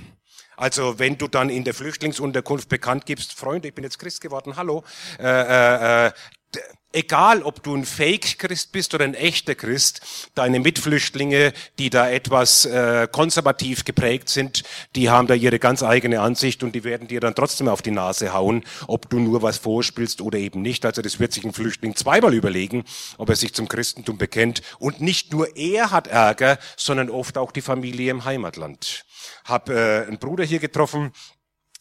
Also 0.56 0.98
wenn 0.98 1.18
du 1.18 1.28
dann 1.28 1.50
in 1.50 1.64
der 1.64 1.74
Flüchtlingsunterkunft 1.74 2.70
bekannt 2.70 3.04
gibst, 3.04 3.34
Freunde, 3.34 3.68
ich 3.68 3.74
bin 3.74 3.84
jetzt 3.84 3.98
Christ 3.98 4.22
geworden, 4.22 4.56
hallo, 4.56 4.82
äh, 5.18 5.24
äh, 5.24 6.06
äh 6.06 6.12
egal 6.96 7.42
ob 7.42 7.62
du 7.62 7.76
ein 7.76 7.84
Fake-Christ 7.84 8.72
bist 8.72 8.94
oder 8.94 9.04
ein 9.04 9.14
echter 9.14 9.54
Christ, 9.54 10.30
deine 10.34 10.60
Mitflüchtlinge, 10.60 11.52
die 11.78 11.90
da 11.90 12.08
etwas 12.08 12.64
äh, 12.64 13.06
konservativ 13.10 13.84
geprägt 13.84 14.30
sind, 14.30 14.62
die 14.94 15.10
haben 15.10 15.28
da 15.28 15.34
ihre 15.34 15.58
ganz 15.58 15.82
eigene 15.82 16.20
Ansicht 16.20 16.62
und 16.62 16.74
die 16.74 16.84
werden 16.84 17.06
dir 17.06 17.20
dann 17.20 17.34
trotzdem 17.34 17.68
auf 17.68 17.82
die 17.82 17.90
Nase 17.90 18.32
hauen, 18.32 18.64
ob 18.86 19.10
du 19.10 19.18
nur 19.18 19.42
was 19.42 19.58
vorspielst 19.58 20.22
oder 20.22 20.38
eben 20.38 20.62
nicht. 20.62 20.86
Also 20.86 21.02
das 21.02 21.20
wird 21.20 21.32
sich 21.32 21.44
ein 21.44 21.52
Flüchtling 21.52 21.94
zweimal 21.94 22.32
überlegen, 22.32 22.84
ob 23.18 23.28
er 23.28 23.36
sich 23.36 23.52
zum 23.52 23.68
Christentum 23.68 24.16
bekennt. 24.16 24.62
Und 24.78 25.00
nicht 25.00 25.32
nur 25.32 25.54
er 25.56 25.90
hat 25.90 26.06
Ärger, 26.06 26.58
sondern 26.76 27.10
oft 27.10 27.36
auch 27.36 27.52
die 27.52 27.62
Familie 27.62 28.10
im 28.10 28.24
Heimatland. 28.24 29.04
Hab 29.44 29.68
äh, 29.68 30.04
einen 30.06 30.18
Bruder 30.18 30.44
hier 30.44 30.60
getroffen, 30.60 31.12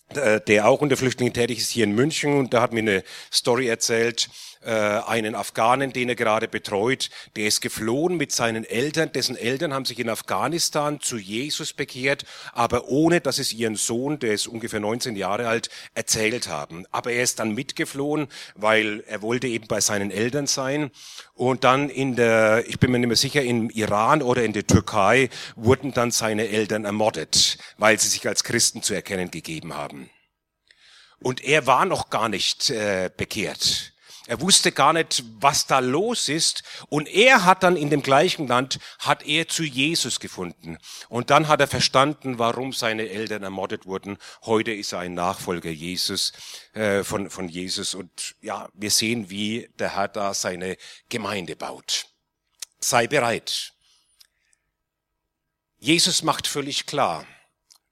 äh, 0.10 0.40
der 0.42 0.68
auch 0.68 0.82
unter 0.82 0.98
Flüchtlingen 0.98 1.34
tätig 1.34 1.58
ist 1.58 1.72
hier 1.72 1.86
in 1.86 1.96
München 1.96 2.38
und 2.38 2.54
da 2.54 2.62
hat 2.62 2.74
mir 2.74 2.80
eine 2.80 3.04
Story 3.32 3.68
erzählt, 3.68 4.30
äh, 4.66 5.02
einen 5.06 5.36
Afghanen, 5.36 5.94
den 5.94 6.10
er 6.10 6.16
gerade 6.16 6.48
betreut, 6.48 7.10
der 7.36 7.48
ist 7.48 7.62
geflohen 7.62 8.18
mit 8.18 8.32
seinen 8.32 8.66
Eltern, 8.66 9.12
dessen 9.12 9.36
Eltern 9.36 9.74
haben 9.74 9.86
sich 9.86 10.00
in 10.00 10.10
Afghanistan 10.10 11.00
zu 11.00 11.18
Jesus 11.18 11.74
bekehrt, 11.74 12.26
aber 12.54 12.88
ohne, 12.88 13.22
dass 13.22 13.38
es 13.38 13.54
ihren 13.54 13.76
Sohn, 13.76 14.20
der 14.20 14.34
ist 14.34 14.48
ungefähr 14.48 14.80
19 14.80 15.16
Jahre 15.16 15.48
alt, 15.48 15.70
erzählt 15.94 16.48
haben. 16.48 16.86
Aber 16.92 17.12
er 17.12 17.24
ist 17.24 17.40
dann 17.40 17.54
mitgeflohen, 17.54 18.28
weil 18.56 19.04
er 19.08 19.22
wollte 19.22 19.48
eben 19.48 19.68
bei 19.68 19.82
seinen 19.82 20.12
Eltern 20.12 20.48
sein 20.48 20.92
und 21.34 21.64
dann 21.64 21.90
in 21.90 22.16
der, 22.16 22.64
ich 22.68 22.80
bin 22.80 22.92
mir 22.92 23.00
nicht 23.00 23.08
mehr 23.08 23.16
sicher, 23.16 23.44
im 23.44 23.70
Iran 23.70 24.22
oder 24.22 24.44
in 24.44 24.54
der 24.54 24.66
Türkei 24.66 25.30
wurden 25.56 25.94
dann 25.94 26.12
seine 26.12 26.48
Eltern 26.48 26.86
ermordet, 26.86 27.58
weil 27.78 28.00
sie 28.00 28.10
sich 28.10 28.28
als 28.28 28.44
Christen 28.44 28.82
zu 28.82 28.94
erkennen 28.94 29.32
gegeben 29.32 29.74
haben. 29.74 30.10
Und 31.20 31.44
er 31.44 31.66
war 31.66 31.86
noch 31.86 32.10
gar 32.10 32.30
nicht 32.30 32.70
äh, 32.70 33.10
bekehrt. 33.16 33.95
Er 34.28 34.42
wusste 34.42 34.72
gar 34.72 34.94
nicht, 34.94 35.24
was 35.40 35.68
da 35.68 35.80
los 35.80 36.30
ist. 36.30 36.64
Und 36.90 37.08
er 37.08 37.46
hat 37.46 37.62
dann 37.62 37.78
in 37.78 37.90
dem 37.90 38.02
gleichen 38.02 38.48
Land, 38.48 38.80
hat 39.00 39.26
er 39.26 39.48
zu 39.48 39.64
Jesus 39.64 40.20
gefunden. 40.20 40.78
Und 41.10 41.30
dann 41.30 41.48
hat 41.48 41.60
er 41.60 41.68
verstanden, 41.68 42.40
warum 42.40 42.74
seine 42.74 43.08
Eltern 43.10 43.44
ermordet 43.44 43.86
wurden. 43.86 44.18
Heute 44.44 44.72
ist 44.72 44.94
er 44.94 45.00
ein 45.00 45.14
Nachfolger 45.14 45.70
Jesus, 45.70 46.34
äh, 46.74 47.04
von, 47.04 47.30
von 47.30 47.48
Jesus. 47.50 47.94
Und 47.94 48.36
ja, 48.42 48.68
wir 48.74 48.90
sehen, 48.90 49.30
wie 49.30 49.70
der 49.78 49.96
Herr 49.96 50.08
da 50.08 50.34
seine 50.34 50.78
Gemeinde 51.10 51.56
baut. 51.56 52.08
Sei 52.80 53.08
bereit. 53.08 53.74
Jesus 55.78 56.24
macht 56.24 56.48
völlig 56.48 56.88
klar, 56.88 57.28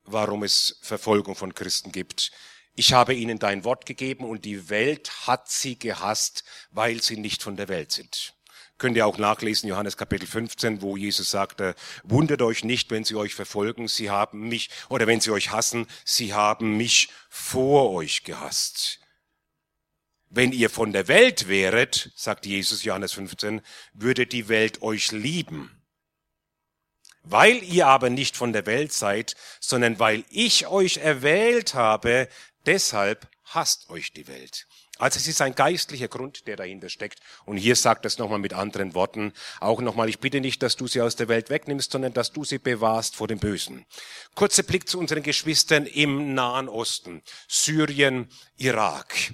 warum 0.03 0.43
es 0.43 0.79
Verfolgung 0.81 1.35
von 1.35 1.53
Christen 1.53 1.91
gibt 1.91 2.31
ich 2.75 2.93
habe 2.93 3.13
ihnen 3.13 3.39
dein 3.39 3.63
Wort 3.63 3.85
gegeben 3.85 4.25
und 4.25 4.45
die 4.45 4.69
Welt 4.69 5.27
hat 5.27 5.49
sie 5.49 5.77
gehasst, 5.77 6.43
weil 6.71 7.01
sie 7.01 7.17
nicht 7.17 7.43
von 7.43 7.55
der 7.55 7.67
Welt 7.67 7.91
sind. 7.91 8.33
Könnt 8.79 8.97
ihr 8.97 9.05
auch 9.05 9.19
nachlesen, 9.19 9.69
Johannes 9.69 9.97
Kapitel 9.97 10.27
15, 10.27 10.81
wo 10.81 10.97
Jesus 10.97 11.29
sagte, 11.29 11.75
wundert 12.03 12.41
euch 12.41 12.63
nicht, 12.63 12.89
wenn 12.89 13.03
sie 13.03 13.15
euch 13.15 13.35
verfolgen, 13.35 13.87
sie 13.87 14.09
haben 14.09 14.49
mich, 14.49 14.69
oder 14.89 15.07
wenn 15.07 15.21
sie 15.21 15.31
euch 15.31 15.51
hassen, 15.51 15.87
sie 16.03 16.33
haben 16.33 16.75
mich 16.75 17.09
vor 17.29 17.91
euch 17.91 18.23
gehasst. 18.23 18.99
Wenn 20.29 20.51
ihr 20.51 20.71
von 20.71 20.91
der 20.91 21.07
Welt 21.07 21.47
wäret, 21.47 22.11
sagt 22.15 22.47
Jesus 22.47 22.83
Johannes 22.83 23.13
15, 23.13 23.61
würde 23.93 24.25
die 24.25 24.47
Welt 24.49 24.81
euch 24.81 25.11
lieben. 25.11 25.83
Weil 27.21 27.63
ihr 27.63 27.87
aber 27.87 28.09
nicht 28.09 28.35
von 28.35 28.51
der 28.51 28.65
Welt 28.65 28.91
seid, 28.91 29.35
sondern 29.61 29.99
weil 29.99 30.25
ich 30.29 30.67
euch 30.67 30.97
erwählt 30.97 31.75
habe, 31.75 32.27
Deshalb 32.65 33.27
hasst 33.45 33.89
euch 33.89 34.13
die 34.13 34.27
Welt. 34.27 34.67
Also 34.99 35.17
es 35.17 35.27
ist 35.27 35.41
ein 35.41 35.55
geistlicher 35.55 36.07
Grund, 36.07 36.47
der 36.47 36.55
dahinter 36.55 36.89
steckt. 36.89 37.19
Und 37.45 37.57
hier 37.57 37.75
sagt 37.75 38.05
es 38.05 38.19
nochmal 38.19 38.39
mit 38.39 38.53
anderen 38.53 38.93
Worten, 38.93 39.33
auch 39.59 39.81
nochmal, 39.81 40.07
ich 40.07 40.19
bitte 40.19 40.39
nicht, 40.39 40.61
dass 40.61 40.75
du 40.75 40.87
sie 40.87 41.01
aus 41.01 41.15
der 41.15 41.27
Welt 41.27 41.49
wegnimmst, 41.49 41.91
sondern 41.91 42.13
dass 42.13 42.31
du 42.31 42.43
sie 42.45 42.59
bewahrst 42.59 43.15
vor 43.15 43.27
dem 43.27 43.39
Bösen. 43.39 43.85
Kurzer 44.35 44.63
Blick 44.63 44.87
zu 44.87 44.99
unseren 44.99 45.23
Geschwistern 45.23 45.85
im 45.85 46.33
Nahen 46.33 46.69
Osten, 46.69 47.21
Syrien, 47.47 48.29
Irak. 48.57 49.33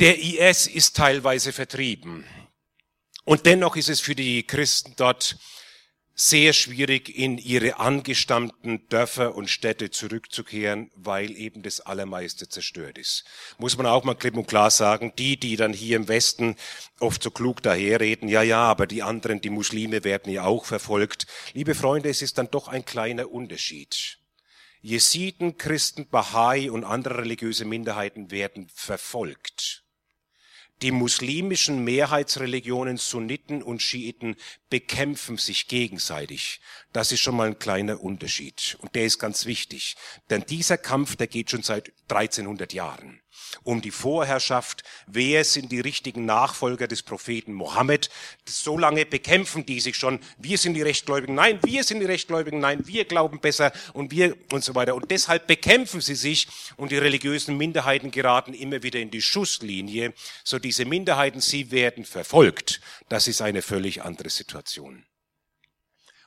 Der 0.00 0.18
IS 0.18 0.66
ist 0.66 0.96
teilweise 0.96 1.52
vertrieben. 1.52 2.24
Und 3.24 3.44
dennoch 3.44 3.76
ist 3.76 3.88
es 3.88 4.00
für 4.00 4.14
die 4.14 4.46
Christen 4.46 4.94
dort 4.96 5.36
sehr 6.20 6.52
schwierig, 6.52 7.16
in 7.16 7.38
ihre 7.38 7.78
angestammten 7.78 8.88
Dörfer 8.88 9.36
und 9.36 9.48
Städte 9.48 9.90
zurückzukehren, 9.90 10.90
weil 10.96 11.36
eben 11.36 11.62
das 11.62 11.80
Allermeiste 11.80 12.48
zerstört 12.48 12.98
ist. 12.98 13.24
Muss 13.58 13.76
man 13.76 13.86
auch 13.86 14.02
mal 14.02 14.16
klipp 14.16 14.36
und 14.36 14.48
klar 14.48 14.72
sagen, 14.72 15.12
die, 15.16 15.38
die 15.38 15.54
dann 15.54 15.72
hier 15.72 15.96
im 15.96 16.08
Westen 16.08 16.56
oft 16.98 17.22
so 17.22 17.30
klug 17.30 17.62
daherreden, 17.62 18.28
ja, 18.28 18.42
ja, 18.42 18.62
aber 18.62 18.88
die 18.88 19.04
anderen, 19.04 19.40
die 19.40 19.50
Muslime 19.50 20.02
werden 20.02 20.32
ja 20.32 20.42
auch 20.42 20.64
verfolgt. 20.64 21.28
Liebe 21.54 21.76
Freunde, 21.76 22.08
es 22.08 22.20
ist 22.20 22.36
dann 22.36 22.50
doch 22.50 22.66
ein 22.66 22.84
kleiner 22.84 23.30
Unterschied. 23.30 24.18
Jesiden, 24.80 25.56
Christen, 25.56 26.08
Bahai 26.08 26.70
und 26.72 26.82
andere 26.82 27.18
religiöse 27.18 27.64
Minderheiten 27.64 28.32
werden 28.32 28.68
verfolgt. 28.74 29.84
Die 30.82 30.92
muslimischen 30.92 31.82
Mehrheitsreligionen 31.82 32.98
Sunniten 32.98 33.64
und 33.64 33.82
Schiiten 33.82 34.36
bekämpfen 34.70 35.36
sich 35.36 35.66
gegenseitig. 35.66 36.60
Das 36.92 37.10
ist 37.10 37.20
schon 37.20 37.36
mal 37.36 37.48
ein 37.48 37.58
kleiner 37.58 38.00
Unterschied. 38.00 38.76
Und 38.80 38.94
der 38.94 39.04
ist 39.04 39.18
ganz 39.18 39.46
wichtig. 39.46 39.96
Denn 40.30 40.44
dieser 40.48 40.78
Kampf, 40.78 41.16
der 41.16 41.26
geht 41.26 41.50
schon 41.50 41.62
seit 41.62 41.92
1300 42.08 42.72
Jahren 42.72 43.20
um 43.62 43.80
die 43.80 43.90
Vorherrschaft, 43.90 44.82
wer 45.06 45.44
sind 45.44 45.72
die 45.72 45.80
richtigen 45.80 46.24
Nachfolger 46.24 46.86
des 46.86 47.02
Propheten 47.02 47.52
Mohammed. 47.52 48.10
So 48.46 48.78
lange 48.78 49.06
bekämpfen 49.06 49.66
die 49.66 49.80
sich 49.80 49.96
schon, 49.96 50.20
wir 50.38 50.58
sind 50.58 50.74
die 50.74 50.82
Rechtgläubigen, 50.82 51.34
nein, 51.34 51.58
wir 51.62 51.84
sind 51.84 52.00
die 52.00 52.06
Rechtgläubigen, 52.06 52.60
nein, 52.60 52.86
wir 52.86 53.04
glauben 53.04 53.40
besser 53.40 53.72
und 53.92 54.10
wir 54.10 54.36
und 54.52 54.64
so 54.64 54.74
weiter. 54.74 54.94
Und 54.94 55.10
deshalb 55.10 55.46
bekämpfen 55.46 56.00
sie 56.00 56.14
sich 56.14 56.48
und 56.76 56.92
die 56.92 56.98
religiösen 56.98 57.56
Minderheiten 57.56 58.10
geraten 58.10 58.54
immer 58.54 58.82
wieder 58.82 59.00
in 59.00 59.10
die 59.10 59.22
Schusslinie. 59.22 60.14
So 60.44 60.58
diese 60.58 60.84
Minderheiten, 60.84 61.40
sie 61.40 61.70
werden 61.70 62.04
verfolgt. 62.04 62.80
Das 63.08 63.28
ist 63.28 63.40
eine 63.40 63.62
völlig 63.62 64.02
andere 64.02 64.30
Situation. 64.30 65.07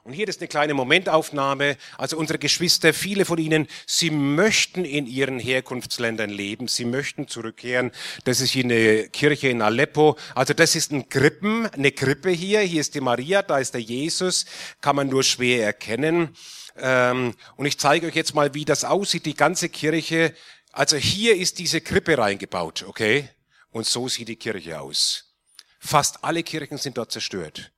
Und 0.03 0.13
hier 0.13 0.27
ist 0.27 0.41
eine 0.41 0.47
kleine 0.47 0.73
Momentaufnahme. 0.73 1.77
Also 1.97 2.17
unsere 2.17 2.39
Geschwister, 2.39 2.91
viele 2.91 3.23
von 3.23 3.37
ihnen, 3.37 3.67
sie 3.85 4.09
möchten 4.09 4.83
in 4.83 5.05
ihren 5.05 5.39
Herkunftsländern 5.39 6.31
leben. 6.31 6.67
Sie 6.67 6.85
möchten 6.85 7.27
zurückkehren. 7.27 7.91
Das 8.23 8.41
ist 8.41 8.49
hier 8.49 8.63
eine 8.63 9.09
Kirche 9.09 9.49
in 9.49 9.61
Aleppo. 9.61 10.17
Also 10.33 10.55
das 10.55 10.75
ist 10.75 10.91
ein 10.91 11.07
Krippen, 11.07 11.67
eine 11.67 11.91
Krippe 11.91 12.31
hier. 12.31 12.61
Hier 12.61 12.81
ist 12.81 12.95
die 12.95 13.01
Maria, 13.01 13.43
da 13.43 13.59
ist 13.59 13.75
der 13.75 13.81
Jesus. 13.81 14.45
Kann 14.81 14.95
man 14.95 15.07
nur 15.07 15.23
schwer 15.23 15.63
erkennen. 15.65 16.35
Ähm, 16.77 17.35
und 17.55 17.65
ich 17.67 17.77
zeige 17.77 18.07
euch 18.07 18.15
jetzt 18.15 18.33
mal, 18.33 18.55
wie 18.55 18.65
das 18.65 18.83
aussieht, 18.83 19.27
die 19.27 19.35
ganze 19.35 19.69
Kirche. 19.69 20.33
Also 20.71 20.97
hier 20.97 21.35
ist 21.35 21.59
diese 21.59 21.79
Krippe 21.79 22.17
reingebaut, 22.17 22.85
okay? 22.87 23.29
Und 23.69 23.85
so 23.85 24.07
sieht 24.07 24.29
die 24.29 24.35
Kirche 24.35 24.81
aus. 24.81 25.35
Fast 25.79 26.23
alle 26.23 26.41
Kirchen 26.41 26.77
sind 26.77 26.97
dort 26.97 27.11
zerstört 27.11 27.71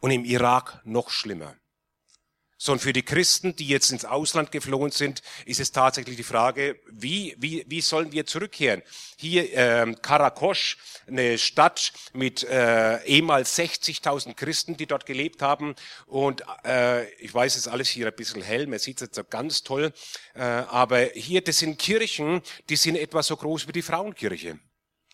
und 0.00 0.10
im 0.10 0.24
Irak 0.24 0.80
noch 0.84 1.10
schlimmer. 1.10 1.54
Sondern 2.60 2.82
für 2.82 2.92
die 2.92 3.04
Christen, 3.04 3.54
die 3.54 3.68
jetzt 3.68 3.92
ins 3.92 4.04
Ausland 4.04 4.50
geflohen 4.50 4.90
sind, 4.90 5.22
ist 5.46 5.60
es 5.60 5.70
tatsächlich 5.70 6.16
die 6.16 6.24
Frage, 6.24 6.80
wie, 6.90 7.36
wie, 7.38 7.64
wie 7.68 7.80
sollen 7.80 8.10
wir 8.10 8.26
zurückkehren? 8.26 8.82
Hier 9.16 9.52
ähm, 9.52 10.02
Karakosch, 10.02 10.76
eine 11.06 11.38
Stadt 11.38 11.92
mit 12.14 12.42
äh, 12.42 13.00
ehemals 13.04 13.56
60.000 13.56 14.34
Christen, 14.34 14.76
die 14.76 14.86
dort 14.86 15.06
gelebt 15.06 15.40
haben. 15.40 15.76
Und 16.06 16.42
äh, 16.64 17.08
ich 17.22 17.32
weiß, 17.32 17.52
es 17.52 17.66
ist 17.66 17.68
alles 17.68 17.90
hier 17.90 18.08
ein 18.08 18.16
bisschen 18.16 18.42
hell, 18.42 18.66
man 18.66 18.80
sieht 18.80 18.96
es 18.96 19.02
jetzt 19.02 19.14
so 19.14 19.22
ganz 19.22 19.62
toll. 19.62 19.92
Äh, 20.34 20.42
aber 20.42 20.98
hier, 21.14 21.42
das 21.42 21.60
sind 21.60 21.78
Kirchen, 21.78 22.42
die 22.68 22.76
sind 22.76 22.96
etwa 22.96 23.22
so 23.22 23.36
groß 23.36 23.68
wie 23.68 23.72
die 23.72 23.82
Frauenkirche. 23.82 24.58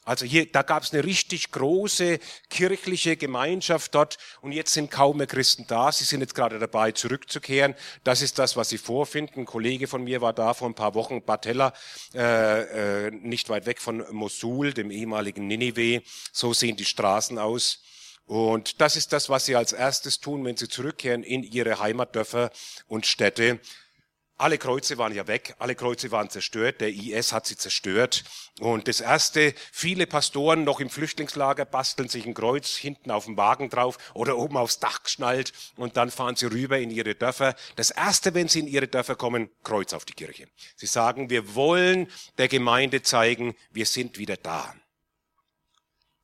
Also 0.05 0.27
hier, 0.27 0.51
da 0.51 0.63
gab 0.63 0.83
es 0.83 0.93
eine 0.93 1.05
richtig 1.05 1.51
große 1.51 2.19
kirchliche 2.51 3.17
Gemeinschaft 3.17 3.95
dort 3.95 4.19
und 4.43 4.53
jetzt 4.53 4.73
sind 4.73 4.91
kaum 4.91 5.19
mehr 5.19 5.27
Christen 5.27 5.67
da. 5.67 5.91
Sie 5.93 6.05
sind 6.05 6.21
jetzt 6.21 6.35
gerade 6.35 6.59
dabei, 6.59 6.93
zurückzukehren. 6.93 7.75
Das 8.05 8.21
ist 8.21 8.39
das, 8.39 8.57
was 8.57 8.69
sie 8.69 8.79
vorfinden. 8.79 9.41
Ein 9.41 9.47
Kollege 9.47 9.87
von 9.87 10.05
mir 10.05 10.21
war 10.21 10.33
da 10.33 10.53
vor 10.55 10.69
ein 10.69 10.75
paar 10.75 10.95
Wochen, 10.95 11.23
Batella, 11.23 11.73
äh, 12.15 13.07
äh, 13.07 13.11
nicht 13.11 13.49
weit 13.49 13.67
weg 13.67 13.81
von 13.81 14.05
Mosul, 14.11 14.75
dem 14.75 14.91
ehemaligen 14.91 15.47
Ninive. 15.47 16.03
So 16.33 16.53
sehen 16.53 16.77
die 16.77 16.85
Straßen 16.85 17.39
aus. 17.39 17.83
Und 18.27 18.81
das 18.81 18.97
ist 18.97 19.13
das, 19.13 19.29
was 19.29 19.45
sie 19.45 19.57
als 19.57 19.73
erstes 19.73 20.19
tun, 20.19 20.45
wenn 20.45 20.57
sie 20.57 20.69
zurückkehren 20.69 21.23
in 21.23 21.43
ihre 21.43 21.79
Heimatdörfer 21.79 22.51
und 22.89 23.07
Städte. 23.07 23.61
Alle 24.37 24.59
Kreuze 24.59 24.99
waren 24.99 25.15
ja 25.15 25.29
weg, 25.29 25.55
alle 25.61 25.77
Kreuze 25.77 26.11
waren 26.11 26.29
zerstört, 26.29 26.81
der 26.81 26.89
IS 26.89 27.33
hat 27.33 27.47
sie 27.47 27.57
zerstört. 27.57 28.25
Und 28.59 28.89
das 28.89 29.01
Erste, 29.01 29.55
viele 29.71 30.09
Pastoren 30.09 30.65
noch 30.65 30.81
im 30.81 30.91
Flüchtlingslager 30.91 31.65
basteln 31.65 32.09
sich 32.09 32.27
ein 32.27 32.35
Kreuz 32.35 32.75
hinten 32.75 33.13
auf 33.13 33.27
dem 33.27 33.37
Wagen 33.37 33.71
drauf 33.71 33.97
oder 34.13 34.37
oben 34.37 34.57
aufs 34.57 34.81
Dach 34.81 35.05
geschnallt 35.05 35.53
und 35.77 35.97
dann 35.97 36.11
fahren 36.11 36.35
sie 36.35 36.47
rüber 36.47 36.79
in 36.79 36.91
ihre 36.91 37.15
Dörfer. 37.15 37.55
Das 37.77 37.91
Erste, 37.91 38.35
wenn 38.35 38.49
sie 38.49 38.61
in 38.61 38.67
ihre 38.67 38.89
Dörfer 38.89 39.15
kommen, 39.15 39.51
Kreuz 39.63 39.93
auf 39.93 40.05
die 40.05 40.15
Kirche. 40.15 40.49
Sie 40.75 40.87
sagen, 40.87 41.31
wir 41.31 41.55
wollen 41.55 42.11
der 42.37 42.49
Gemeinde 42.49 43.03
zeigen, 43.03 43.55
wir 43.71 43.87
sind 43.87 44.19
wieder 44.19 44.37
da. 44.37 44.75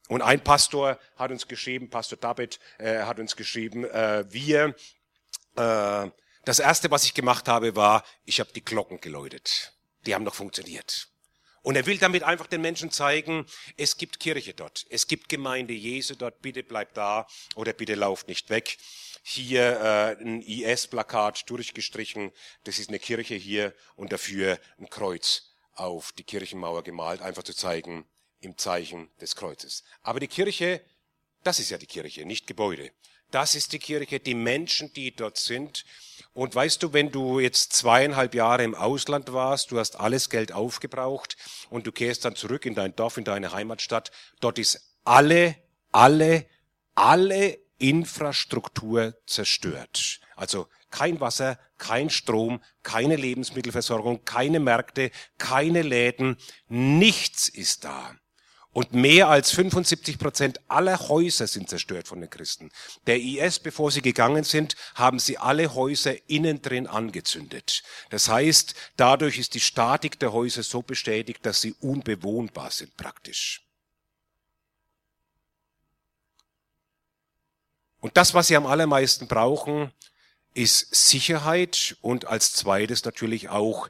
Und 0.08 0.22
ein 0.22 0.42
Pastor 0.42 0.98
hat 1.14 1.30
uns 1.30 1.46
geschrieben, 1.46 1.88
Pastor 1.88 2.18
David 2.18 2.58
äh, 2.78 3.02
hat 3.02 3.20
uns 3.20 3.36
geschrieben, 3.36 3.84
äh, 3.84 4.24
wir, 4.28 4.74
äh, 5.54 6.10
das 6.44 6.58
erste, 6.58 6.90
was 6.90 7.04
ich 7.04 7.14
gemacht 7.14 7.48
habe, 7.48 7.76
war, 7.76 8.04
ich 8.24 8.40
habe 8.40 8.52
die 8.52 8.64
Glocken 8.64 9.00
geläutet. 9.00 9.72
Die 10.06 10.14
haben 10.14 10.24
noch 10.24 10.34
funktioniert. 10.34 11.08
Und 11.62 11.76
er 11.76 11.84
will 11.84 11.98
damit 11.98 12.22
einfach 12.22 12.46
den 12.46 12.62
Menschen 12.62 12.90
zeigen, 12.90 13.44
es 13.76 13.98
gibt 13.98 14.18
Kirche 14.18 14.54
dort, 14.54 14.86
es 14.88 15.06
gibt 15.06 15.28
Gemeinde 15.28 15.74
Jesu 15.74 16.14
dort, 16.14 16.40
bitte 16.40 16.62
bleibt 16.62 16.96
da 16.96 17.26
oder 17.54 17.74
bitte 17.74 17.94
lauft 17.94 18.28
nicht 18.28 18.48
weg. 18.48 18.78
Hier 19.22 20.16
äh, 20.18 20.22
ein 20.22 20.40
IS-Plakat 20.40 21.50
durchgestrichen, 21.50 22.32
das 22.64 22.78
ist 22.78 22.88
eine 22.88 22.98
Kirche 22.98 23.34
hier 23.34 23.74
und 23.94 24.10
dafür 24.10 24.58
ein 24.78 24.88
Kreuz 24.88 25.52
auf 25.74 26.12
die 26.12 26.24
Kirchenmauer 26.24 26.82
gemalt, 26.82 27.20
einfach 27.20 27.42
zu 27.42 27.54
zeigen, 27.54 28.06
im 28.40 28.56
Zeichen 28.56 29.10
des 29.20 29.36
Kreuzes. 29.36 29.84
Aber 30.02 30.18
die 30.18 30.28
Kirche, 30.28 30.82
das 31.42 31.58
ist 31.58 31.70
ja 31.70 31.76
die 31.76 31.86
Kirche, 31.86 32.24
nicht 32.24 32.46
Gebäude. 32.46 32.90
Das 33.30 33.54
ist 33.54 33.72
die 33.72 33.78
Kirche, 33.78 34.20
die 34.20 34.34
Menschen, 34.34 34.92
die 34.92 35.14
dort 35.14 35.38
sind. 35.38 35.84
Und 36.32 36.54
weißt 36.54 36.82
du, 36.82 36.92
wenn 36.92 37.10
du 37.10 37.40
jetzt 37.40 37.72
zweieinhalb 37.72 38.34
Jahre 38.34 38.62
im 38.62 38.74
Ausland 38.74 39.32
warst, 39.32 39.70
du 39.70 39.78
hast 39.78 39.98
alles 39.98 40.30
Geld 40.30 40.52
aufgebraucht 40.52 41.36
und 41.70 41.86
du 41.86 41.92
kehrst 41.92 42.24
dann 42.24 42.36
zurück 42.36 42.66
in 42.66 42.74
dein 42.74 42.94
Dorf, 42.94 43.16
in 43.16 43.24
deine 43.24 43.52
Heimatstadt, 43.52 44.10
dort 44.40 44.58
ist 44.58 44.94
alle, 45.04 45.56
alle, 45.90 46.46
alle 46.94 47.58
Infrastruktur 47.78 49.16
zerstört. 49.26 50.20
Also 50.36 50.68
kein 50.90 51.20
Wasser, 51.20 51.58
kein 51.78 52.10
Strom, 52.10 52.62
keine 52.82 53.16
Lebensmittelversorgung, 53.16 54.24
keine 54.24 54.60
Märkte, 54.60 55.10
keine 55.38 55.82
Läden, 55.82 56.36
nichts 56.68 57.48
ist 57.48 57.84
da. 57.84 58.14
Und 58.72 58.92
mehr 58.92 59.28
als 59.28 59.50
75 59.50 60.18
Prozent 60.18 60.60
aller 60.68 61.08
Häuser 61.08 61.48
sind 61.48 61.68
zerstört 61.68 62.06
von 62.06 62.20
den 62.20 62.30
Christen. 62.30 62.70
Der 63.08 63.18
IS, 63.18 63.58
bevor 63.58 63.90
sie 63.90 64.00
gegangen 64.00 64.44
sind, 64.44 64.76
haben 64.94 65.18
sie 65.18 65.38
alle 65.38 65.74
Häuser 65.74 66.14
innen 66.28 66.62
drin 66.62 66.86
angezündet. 66.86 67.82
Das 68.10 68.28
heißt, 68.28 68.74
dadurch 68.96 69.38
ist 69.38 69.54
die 69.54 69.60
Statik 69.60 70.20
der 70.20 70.32
Häuser 70.32 70.62
so 70.62 70.82
bestätigt, 70.82 71.44
dass 71.44 71.60
sie 71.60 71.74
unbewohnbar 71.80 72.70
sind 72.70 72.96
praktisch. 72.96 73.66
Und 78.00 78.16
das, 78.16 78.34
was 78.34 78.46
sie 78.46 78.56
am 78.56 78.66
allermeisten 78.66 79.26
brauchen, 79.26 79.92
ist 80.54 80.94
Sicherheit 80.94 81.96
und 82.00 82.26
als 82.26 82.54
zweites 82.54 83.04
natürlich 83.04 83.48
auch 83.48 83.88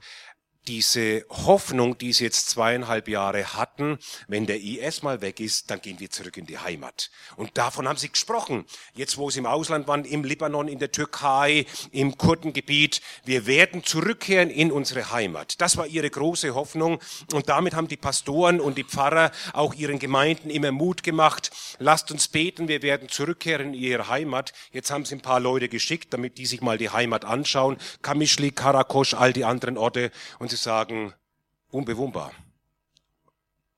diese 0.68 1.24
Hoffnung, 1.30 1.96
die 1.98 2.12
sie 2.12 2.24
jetzt 2.24 2.50
zweieinhalb 2.50 3.08
Jahre 3.08 3.54
hatten, 3.54 3.98
wenn 4.28 4.46
der 4.46 4.60
IS 4.60 5.02
mal 5.02 5.20
weg 5.20 5.40
ist, 5.40 5.70
dann 5.70 5.80
gehen 5.80 6.00
wir 6.00 6.10
zurück 6.10 6.36
in 6.36 6.46
die 6.46 6.58
Heimat. 6.58 7.10
Und 7.36 7.56
davon 7.56 7.88
haben 7.88 7.96
sie 7.96 8.10
gesprochen. 8.10 8.66
Jetzt, 8.94 9.16
wo 9.16 9.30
sie 9.30 9.38
im 9.38 9.46
Ausland 9.46 9.88
waren, 9.88 10.04
im 10.04 10.22
Libanon, 10.22 10.68
in 10.68 10.78
der 10.78 10.92
Türkei, 10.92 11.66
im 11.92 12.18
Kurdengebiet, 12.18 13.00
wir 13.24 13.46
werden 13.46 13.84
zurückkehren 13.84 14.50
in 14.50 14.70
unsere 14.70 15.10
Heimat. 15.10 15.60
Das 15.60 15.76
war 15.76 15.86
ihre 15.86 16.10
große 16.10 16.54
Hoffnung. 16.54 17.00
Und 17.32 17.48
damit 17.48 17.74
haben 17.74 17.88
die 17.88 17.96
Pastoren 17.96 18.60
und 18.60 18.76
die 18.76 18.84
Pfarrer 18.84 19.32
auch 19.52 19.74
ihren 19.74 19.98
Gemeinden 19.98 20.50
immer 20.50 20.72
Mut 20.72 21.02
gemacht. 21.02 21.50
Lasst 21.78 22.10
uns 22.12 22.28
beten, 22.28 22.68
wir 22.68 22.82
werden 22.82 23.08
zurückkehren 23.08 23.68
in 23.68 23.80
ihre 23.80 24.08
Heimat. 24.08 24.52
Jetzt 24.72 24.90
haben 24.90 25.04
sie 25.04 25.14
ein 25.14 25.22
paar 25.22 25.40
Leute 25.40 25.68
geschickt, 25.68 26.12
damit 26.12 26.38
die 26.38 26.46
sich 26.46 26.60
mal 26.60 26.78
die 26.78 26.90
Heimat 26.90 27.24
anschauen. 27.24 27.78
Kamischli, 28.02 28.50
Karakosch, 28.50 29.14
all 29.14 29.32
die 29.32 29.44
anderen 29.44 29.78
Orte. 29.78 30.10
Und 30.38 30.49
sie 30.50 30.56
sagen, 30.56 31.14
unbewohnbar. 31.70 32.32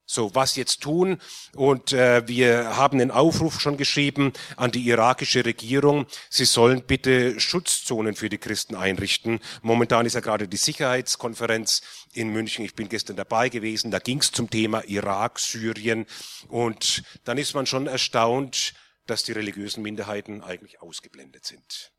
So, 0.05 0.35
was 0.35 0.57
jetzt 0.57 0.83
tun? 0.83 1.18
Und 1.55 1.94
äh, 1.94 2.29
wir 2.29 2.77
haben 2.77 3.01
einen 3.01 3.11
Aufruf 3.11 3.61
schon 3.61 3.79
geschrieben 3.79 4.35
an 4.57 4.70
die 4.70 4.87
irakische 4.87 5.44
Regierung. 5.44 6.07
Sie 6.29 6.44
sollen 6.44 6.83
bitte 6.83 7.40
Schutzzonen 7.40 8.14
für 8.14 8.29
die 8.29 8.37
Christen 8.37 8.75
einrichten. 8.75 9.40
Momentan 9.62 10.05
ist 10.05 10.12
ja 10.12 10.20
gerade 10.20 10.49
die 10.49 10.59
Sicherheitskonferenz 10.59 11.81
in 12.12 12.29
München. 12.29 12.62
Ich 12.62 12.75
bin 12.75 12.90
gestern 12.90 13.16
dabei 13.16 13.49
gewesen. 13.49 13.90
Da 13.90 14.01
ging 14.01 14.18
es 14.18 14.33
zum 14.33 14.51
Thema 14.51 14.83
Irak, 14.85 15.38
Syrien. 15.38 16.05
Und 16.49 17.05
dann 17.25 17.38
ist 17.38 17.55
man 17.55 17.64
schon 17.64 17.87
erstaunt, 17.87 18.75
dass 19.07 19.23
die 19.23 19.33
religiösen 19.33 19.83
Minderheiten 19.83 20.42
eigentlich 20.42 20.83
ausgeblendet 20.83 21.47
sind. 21.47 21.90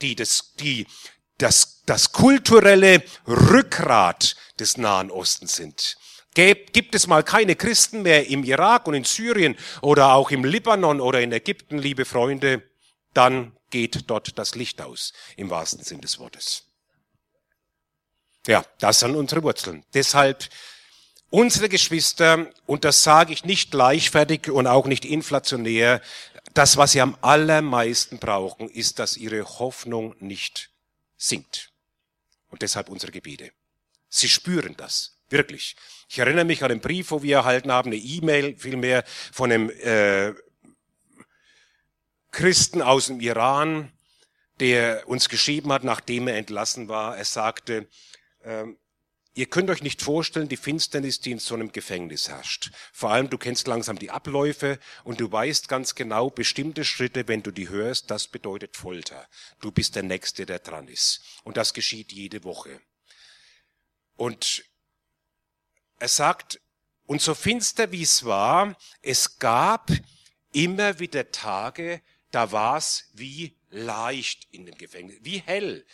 Die, 0.00 0.14
das, 0.14 0.54
die 0.54 0.86
das, 1.38 1.82
das 1.86 2.12
kulturelle 2.12 3.02
Rückgrat 3.26 4.36
des 4.58 4.76
Nahen 4.76 5.10
Ostens 5.10 5.54
sind. 5.54 5.96
Gibt 6.34 6.94
es 6.94 7.06
mal 7.06 7.24
keine 7.24 7.56
Christen 7.56 8.02
mehr 8.02 8.28
im 8.28 8.44
Irak 8.44 8.86
und 8.86 8.94
in 8.94 9.04
Syrien 9.04 9.56
oder 9.80 10.12
auch 10.12 10.30
im 10.30 10.44
Libanon 10.44 11.00
oder 11.00 11.20
in 11.20 11.32
Ägypten, 11.32 11.78
liebe 11.78 12.04
Freunde, 12.04 12.62
dann 13.14 13.56
geht 13.70 14.08
dort 14.08 14.38
das 14.38 14.54
Licht 14.54 14.80
aus, 14.80 15.12
im 15.36 15.50
wahrsten 15.50 15.82
Sinn 15.82 16.00
des 16.00 16.18
Wortes. 16.18 16.64
Ja, 18.46 18.64
das 18.78 19.00
sind 19.00 19.16
unsere 19.16 19.42
Wurzeln. 19.42 19.84
Deshalb 19.94 20.48
unsere 21.30 21.68
Geschwister, 21.68 22.46
und 22.66 22.84
das 22.84 23.02
sage 23.02 23.32
ich 23.32 23.44
nicht 23.44 23.74
leichtfertig 23.74 24.50
und 24.50 24.66
auch 24.66 24.86
nicht 24.86 25.04
inflationär, 25.04 26.00
das, 26.54 26.76
was 26.76 26.92
sie 26.92 27.00
am 27.00 27.16
allermeisten 27.20 28.18
brauchen, 28.18 28.68
ist, 28.70 28.98
dass 28.98 29.16
ihre 29.16 29.44
Hoffnung 29.44 30.14
nicht 30.20 30.70
sinkt. 31.18 31.70
Und 32.48 32.62
deshalb 32.62 32.88
unsere 32.88 33.12
Gebete. 33.12 33.52
Sie 34.08 34.28
spüren 34.28 34.74
das, 34.76 35.18
wirklich. 35.28 35.76
Ich 36.08 36.18
erinnere 36.18 36.46
mich 36.46 36.62
an 36.62 36.70
den 36.70 36.80
Brief, 36.80 37.10
wo 37.10 37.22
wir 37.22 37.36
erhalten 37.36 37.70
haben, 37.70 37.88
eine 37.88 38.00
E-Mail 38.00 38.56
vielmehr 38.56 39.04
von 39.32 39.52
einem 39.52 39.68
äh, 39.68 40.32
Christen 42.30 42.80
aus 42.80 43.08
dem 43.08 43.20
Iran, 43.20 43.92
der 44.60 45.06
uns 45.06 45.28
geschrieben 45.28 45.72
hat, 45.72 45.84
nachdem 45.84 46.28
er 46.28 46.36
entlassen 46.36 46.88
war. 46.88 47.16
Er 47.16 47.24
sagte, 47.26 47.88
ähm, 48.42 48.78
Ihr 49.38 49.46
könnt 49.46 49.70
euch 49.70 49.84
nicht 49.84 50.02
vorstellen, 50.02 50.48
die 50.48 50.56
Finsternis, 50.56 51.20
die 51.20 51.30
in 51.30 51.38
so 51.38 51.54
einem 51.54 51.70
Gefängnis 51.70 52.28
herrscht. 52.28 52.72
Vor 52.92 53.10
allem, 53.10 53.30
du 53.30 53.38
kennst 53.38 53.68
langsam 53.68 53.96
die 53.96 54.10
Abläufe 54.10 54.80
und 55.04 55.20
du 55.20 55.30
weißt 55.30 55.68
ganz 55.68 55.94
genau, 55.94 56.28
bestimmte 56.28 56.84
Schritte, 56.84 57.28
wenn 57.28 57.44
du 57.44 57.52
die 57.52 57.68
hörst, 57.68 58.10
das 58.10 58.26
bedeutet 58.26 58.76
Folter. 58.76 59.28
Du 59.60 59.70
bist 59.70 59.94
der 59.94 60.02
Nächste, 60.02 60.44
der 60.44 60.58
dran 60.58 60.88
ist. 60.88 61.20
Und 61.44 61.56
das 61.56 61.72
geschieht 61.72 62.10
jede 62.10 62.42
Woche. 62.42 62.80
Und 64.16 64.64
er 66.00 66.08
sagt, 66.08 66.60
und 67.06 67.22
so 67.22 67.36
finster 67.36 67.92
wie 67.92 68.02
es 68.02 68.24
war, 68.24 68.76
es 69.02 69.38
gab 69.38 69.92
immer 70.52 70.98
wieder 70.98 71.30
Tage, 71.30 72.02
da 72.32 72.50
war 72.50 72.78
es 72.78 73.08
wie 73.12 73.56
leicht 73.70 74.48
in 74.50 74.66
dem 74.66 74.76
Gefängnis, 74.76 75.18
wie 75.22 75.38
hell. 75.38 75.86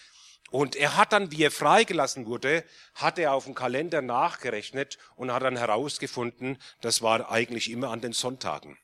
Und 0.55 0.77
er 0.77 0.97
hat 0.97 1.13
dann, 1.13 1.33
wie 1.33 1.43
er 1.43 1.51
freigelassen 1.51 2.27
wurde, 2.27 2.63
hat 2.95 3.19
er 3.19 3.33
auf 3.33 3.43
dem 3.43 3.57
Kalender 3.57 4.03
nachgerechnet 4.03 4.99
und 5.17 5.33
hat 5.33 5.43
dann 5.43 5.57
herausgefunden, 5.57 6.59
das 6.81 7.03
war 7.03 7.29
eigentlich 7.29 7.69
immer 7.73 7.91
an 7.91 8.01
den 8.01 8.13
Sonntagen. 8.13 8.79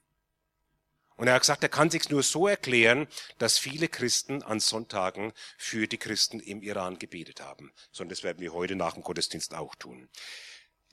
Und 1.14 1.28
er 1.28 1.34
hat 1.34 1.42
gesagt, 1.42 1.62
er 1.62 1.68
kann 1.68 1.88
sich 1.88 2.10
nur 2.10 2.24
so 2.24 2.48
erklären, 2.48 3.06
dass 3.38 3.56
viele 3.56 3.86
Christen 3.86 4.42
an 4.42 4.58
Sonntagen 4.58 5.32
für 5.58 5.86
die 5.86 5.98
Christen 5.98 6.40
im 6.40 6.60
Iran 6.60 6.98
gebetet 6.98 7.40
haben. 7.40 7.70
Sondern 7.92 8.16
das 8.16 8.24
werden 8.24 8.40
wir 8.40 8.52
heute 8.52 8.74
nach 8.74 8.94
dem 8.94 9.04
Gottesdienst 9.04 9.54
auch 9.54 9.76
tun. 9.76 10.08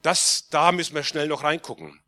Das, 0.03 0.47
da 0.49 0.71
müssen 0.71 0.93
wir 0.93 1.01
schnell 1.01 1.27
noch 1.27 1.43
reingucken. 1.43 1.99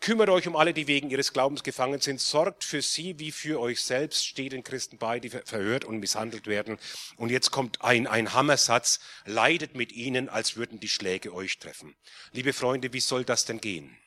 Kümmert 0.00 0.28
euch 0.28 0.46
um 0.46 0.54
alle, 0.54 0.72
die 0.72 0.86
wegen 0.86 1.10
ihres 1.10 1.32
Glaubens 1.32 1.64
gefangen 1.64 2.00
sind. 2.00 2.20
Sorgt 2.20 2.62
für 2.62 2.82
sie 2.82 3.18
wie 3.18 3.32
für 3.32 3.60
euch 3.60 3.82
selbst. 3.82 4.24
Steht 4.26 4.52
den 4.52 4.62
Christen 4.62 4.96
bei, 4.96 5.18
die 5.18 5.28
verhört 5.28 5.84
und 5.84 5.98
misshandelt 5.98 6.46
werden. 6.46 6.78
Und 7.16 7.30
jetzt 7.30 7.50
kommt 7.50 7.82
ein, 7.82 8.06
ein 8.06 8.32
Hammersatz. 8.32 9.00
Leidet 9.24 9.74
mit 9.74 9.92
ihnen, 9.92 10.28
als 10.28 10.56
würden 10.56 10.78
die 10.78 10.88
Schläge 10.88 11.34
euch 11.34 11.58
treffen. 11.58 11.96
Liebe 12.32 12.52
Freunde, 12.52 12.92
wie 12.92 13.00
soll 13.00 13.24
das 13.24 13.44
denn 13.44 13.60
gehen? 13.60 13.98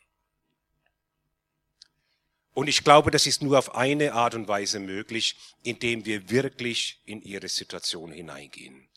Und 2.53 2.67
ich 2.67 2.83
glaube, 2.83 3.11
das 3.11 3.27
ist 3.27 3.41
nur 3.41 3.57
auf 3.57 3.75
eine 3.75 4.13
Art 4.13 4.35
und 4.35 4.47
Weise 4.47 4.79
möglich, 4.79 5.37
indem 5.63 6.05
wir 6.05 6.29
wirklich 6.29 7.01
in 7.05 7.21
ihre 7.21 7.47
Situation 7.47 8.11
hineingehen. 8.11 8.89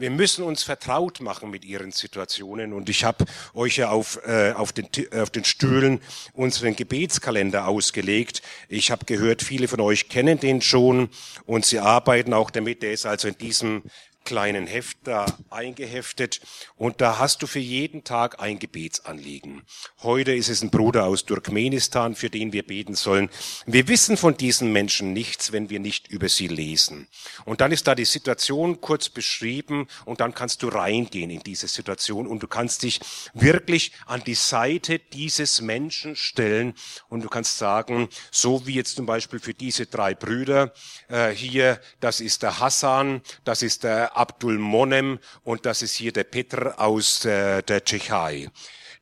Wir 0.00 0.10
müssen 0.10 0.44
uns 0.44 0.62
vertraut 0.62 1.20
machen 1.20 1.50
mit 1.50 1.62
ihren 1.62 1.92
Situationen. 1.92 2.72
Und 2.72 2.88
ich 2.88 3.04
habe 3.04 3.26
euch 3.52 3.76
ja 3.76 3.90
auf, 3.90 4.18
äh, 4.26 4.52
auf, 4.52 4.72
den, 4.72 4.88
auf 5.12 5.28
den 5.28 5.44
Stühlen 5.44 6.00
unseren 6.32 6.74
Gebetskalender 6.74 7.68
ausgelegt. 7.68 8.40
Ich 8.70 8.90
habe 8.90 9.04
gehört, 9.04 9.42
viele 9.42 9.68
von 9.68 9.78
euch 9.78 10.08
kennen 10.08 10.40
den 10.40 10.62
schon 10.62 11.10
und 11.44 11.66
sie 11.66 11.80
arbeiten 11.80 12.32
auch 12.32 12.50
damit. 12.50 12.82
Der 12.82 12.92
ist 12.92 13.04
also 13.04 13.28
in 13.28 13.36
diesem 13.36 13.82
kleinen 14.24 14.66
Heft 14.66 14.98
da 15.04 15.26
eingeheftet 15.50 16.40
und 16.76 17.00
da 17.00 17.18
hast 17.18 17.42
du 17.42 17.46
für 17.46 17.58
jeden 17.58 18.04
Tag 18.04 18.40
ein 18.40 18.58
Gebetsanliegen. 18.58 19.62
Heute 20.02 20.32
ist 20.32 20.48
es 20.48 20.62
ein 20.62 20.70
Bruder 20.70 21.04
aus 21.04 21.24
Turkmenistan, 21.24 22.14
für 22.14 22.30
den 22.30 22.52
wir 22.52 22.64
beten 22.64 22.94
sollen. 22.94 23.30
Wir 23.66 23.88
wissen 23.88 24.16
von 24.16 24.36
diesen 24.36 24.72
Menschen 24.72 25.12
nichts, 25.12 25.52
wenn 25.52 25.70
wir 25.70 25.80
nicht 25.80 26.08
über 26.08 26.28
sie 26.28 26.48
lesen. 26.48 27.08
Und 27.44 27.60
dann 27.60 27.72
ist 27.72 27.86
da 27.86 27.94
die 27.94 28.04
Situation 28.04 28.80
kurz 28.80 29.08
beschrieben 29.08 29.88
und 30.04 30.20
dann 30.20 30.34
kannst 30.34 30.62
du 30.62 30.68
reingehen 30.68 31.30
in 31.30 31.40
diese 31.40 31.68
Situation 31.68 32.26
und 32.26 32.42
du 32.42 32.46
kannst 32.46 32.82
dich 32.82 33.00
wirklich 33.34 33.92
an 34.06 34.22
die 34.24 34.34
Seite 34.34 34.98
dieses 34.98 35.60
Menschen 35.60 36.16
stellen 36.16 36.74
und 37.08 37.22
du 37.24 37.28
kannst 37.28 37.58
sagen, 37.58 38.08
so 38.30 38.66
wie 38.66 38.74
jetzt 38.74 38.96
zum 38.96 39.06
Beispiel 39.06 39.40
für 39.40 39.54
diese 39.54 39.86
drei 39.86 40.14
Brüder 40.14 40.72
äh, 41.08 41.30
hier, 41.30 41.80
das 42.00 42.20
ist 42.20 42.42
der 42.42 42.60
Hassan, 42.60 43.22
das 43.44 43.62
ist 43.62 43.84
der 43.84 44.09
Abdul 44.14 44.58
Monem 44.58 45.18
und 45.42 45.66
das 45.66 45.82
ist 45.82 45.94
hier 45.94 46.12
der 46.12 46.24
Petr 46.24 46.78
aus 46.78 47.24
äh, 47.24 47.62
der 47.62 47.84
Tschechei. 47.84 48.48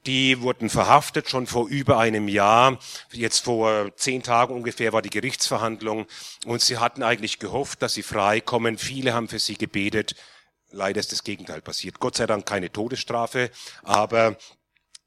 Die 0.06 0.40
wurden 0.40 0.70
verhaftet 0.70 1.28
schon 1.28 1.46
vor 1.46 1.68
über 1.68 1.98
einem 1.98 2.28
Jahr. 2.28 2.78
Jetzt 3.12 3.44
vor 3.44 3.94
zehn 3.96 4.22
Tagen 4.22 4.54
ungefähr 4.54 4.92
war 4.92 5.02
die 5.02 5.10
Gerichtsverhandlung 5.10 6.06
und 6.46 6.62
sie 6.62 6.78
hatten 6.78 7.02
eigentlich 7.02 7.38
gehofft, 7.38 7.82
dass 7.82 7.94
sie 7.94 8.02
freikommen. 8.02 8.78
Viele 8.78 9.12
haben 9.12 9.28
für 9.28 9.38
sie 9.38 9.56
gebetet. 9.56 10.14
Leider 10.70 11.00
ist 11.00 11.12
das 11.12 11.24
Gegenteil 11.24 11.62
passiert. 11.62 11.98
Gott 11.98 12.16
sei 12.16 12.26
Dank 12.26 12.46
keine 12.46 12.70
Todesstrafe, 12.70 13.50
aber 13.82 14.36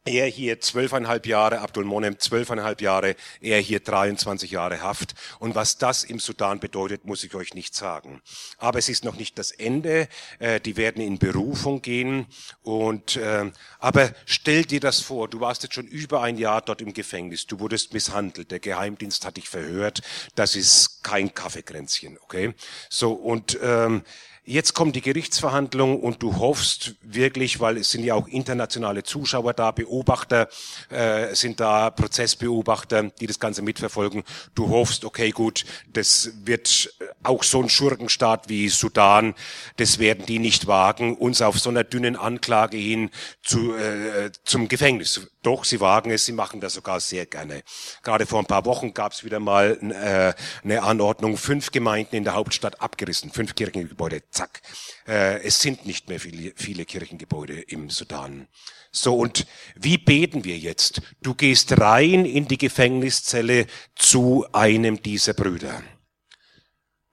er 0.05 0.25
hier 0.25 0.59
zwölfeinhalb 0.59 1.27
Jahre, 1.27 1.59
Abdul 1.59 1.85
Monem 1.85 2.17
zwölfeinhalb 2.17 2.81
Jahre, 2.81 3.15
er 3.39 3.59
hier 3.59 3.79
23 3.79 4.49
Jahre 4.49 4.81
Haft. 4.81 5.13
Und 5.39 5.53
was 5.53 5.77
das 5.77 6.03
im 6.03 6.19
Sudan 6.19 6.59
bedeutet, 6.59 7.05
muss 7.05 7.23
ich 7.23 7.35
euch 7.35 7.53
nicht 7.53 7.75
sagen. 7.75 8.21
Aber 8.57 8.79
es 8.79 8.89
ist 8.89 9.03
noch 9.05 9.15
nicht 9.15 9.37
das 9.37 9.51
Ende. 9.51 10.07
Äh, 10.39 10.59
die 10.59 10.75
werden 10.75 11.01
in 11.03 11.19
Berufung 11.19 11.81
gehen. 11.81 12.25
Und 12.63 13.15
äh, 13.15 13.51
aber 13.79 14.11
stell 14.25 14.63
dir 14.63 14.79
das 14.79 15.01
vor: 15.01 15.27
Du 15.27 15.39
warst 15.39 15.63
jetzt 15.63 15.75
schon 15.75 15.87
über 15.87 16.21
ein 16.21 16.37
Jahr 16.37 16.61
dort 16.61 16.81
im 16.81 16.93
Gefängnis. 16.93 17.45
Du 17.45 17.59
wurdest 17.59 17.93
misshandelt. 17.93 18.49
Der 18.49 18.59
Geheimdienst 18.59 19.25
hat 19.25 19.37
dich 19.37 19.49
verhört. 19.49 20.01
Das 20.33 20.55
ist 20.55 21.03
kein 21.03 21.33
Kaffeekränzchen, 21.33 22.17
okay? 22.23 22.55
So 22.89 23.13
und 23.13 23.59
ähm, 23.61 24.03
Jetzt 24.43 24.73
kommt 24.73 24.95
die 24.95 25.01
Gerichtsverhandlung 25.01 25.99
und 25.99 26.23
du 26.23 26.37
hoffst 26.37 26.95
wirklich, 27.03 27.59
weil 27.59 27.77
es 27.77 27.91
sind 27.91 28.03
ja 28.03 28.15
auch 28.15 28.27
internationale 28.27 29.03
Zuschauer 29.03 29.53
da, 29.53 29.69
Beobachter 29.69 30.49
äh, 30.89 31.35
sind 31.35 31.59
da, 31.59 31.91
Prozessbeobachter, 31.91 33.03
die 33.03 33.27
das 33.27 33.39
Ganze 33.39 33.61
mitverfolgen. 33.61 34.23
Du 34.55 34.69
hoffst, 34.69 35.05
okay, 35.05 35.29
gut, 35.29 35.63
das 35.93 36.31
wird 36.43 36.91
auch 37.21 37.43
so 37.43 37.61
ein 37.61 37.69
Schurkenstaat 37.69 38.49
wie 38.49 38.67
Sudan, 38.69 39.35
das 39.77 39.99
werden 39.99 40.25
die 40.25 40.39
nicht 40.39 40.65
wagen, 40.65 41.15
uns 41.17 41.43
auf 41.43 41.59
so 41.59 41.69
einer 41.69 41.83
dünnen 41.83 42.15
Anklage 42.15 42.77
hin 42.77 43.11
zu, 43.43 43.75
äh, 43.75 44.31
zum 44.43 44.67
Gefängnis. 44.67 45.27
Doch, 45.43 45.65
sie 45.65 45.79
wagen 45.79 46.11
es, 46.11 46.25
sie 46.25 46.33
machen 46.33 46.61
das 46.61 46.73
sogar 46.73 46.99
sehr 46.99 47.25
gerne. 47.25 47.63
Gerade 48.03 48.27
vor 48.27 48.39
ein 48.39 48.45
paar 48.45 48.65
Wochen 48.65 48.93
gab 48.93 49.11
es 49.11 49.23
wieder 49.23 49.39
mal 49.39 49.77
äh, 49.81 50.33
eine 50.63 50.83
Anordnung, 50.83 51.35
fünf 51.35 51.71
Gemeinden 51.71 52.15
in 52.15 52.23
der 52.23 52.35
Hauptstadt 52.35 52.79
abgerissen, 52.79 53.31
fünf 53.31 53.55
Kirchengebäude 53.55 54.21
zack. 54.29 54.61
Äh, 55.07 55.41
es 55.41 55.59
sind 55.59 55.87
nicht 55.87 56.09
mehr 56.09 56.19
viele, 56.19 56.53
viele 56.55 56.85
Kirchengebäude 56.85 57.59
im 57.59 57.89
Sudan. 57.89 58.47
So, 58.91 59.15
und 59.15 59.47
wie 59.75 59.97
beten 59.97 60.43
wir 60.43 60.57
jetzt? 60.59 61.01
Du 61.21 61.33
gehst 61.33 61.79
rein 61.79 62.25
in 62.25 62.47
die 62.47 62.59
Gefängniszelle 62.59 63.65
zu 63.95 64.45
einem 64.51 65.01
dieser 65.01 65.33
Brüder. 65.33 65.81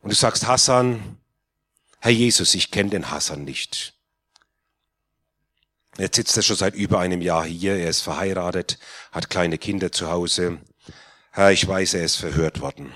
Und 0.01 0.11
du 0.11 0.17
sagst, 0.17 0.47
Hassan, 0.47 1.19
Herr 2.01 2.12
Jesus, 2.12 2.55
ich 2.55 2.71
kenne 2.71 2.91
den 2.91 3.11
Hassan 3.11 3.45
nicht. 3.45 3.98
Jetzt 5.99 6.15
sitzt 6.15 6.37
er 6.37 6.45
schon 6.45 6.57
seit 6.57 6.77
über 6.77 7.01
einem 7.01 7.21
Jahr 7.21 7.45
hier, 7.45 7.75
er 7.75 7.91
ist 7.91 8.03
verheiratet, 8.03 8.79
hat 9.11 9.31
kleine 9.31 9.59
Kinder 9.59 9.91
zu 9.91 10.09
Hause. 10.09 10.59
Herr, 11.33 11.51
ich 11.51 11.67
weiß, 11.67 11.95
er 11.95 12.05
ist 12.05 12.17
verhört 12.17 12.61
worden. 12.61 12.93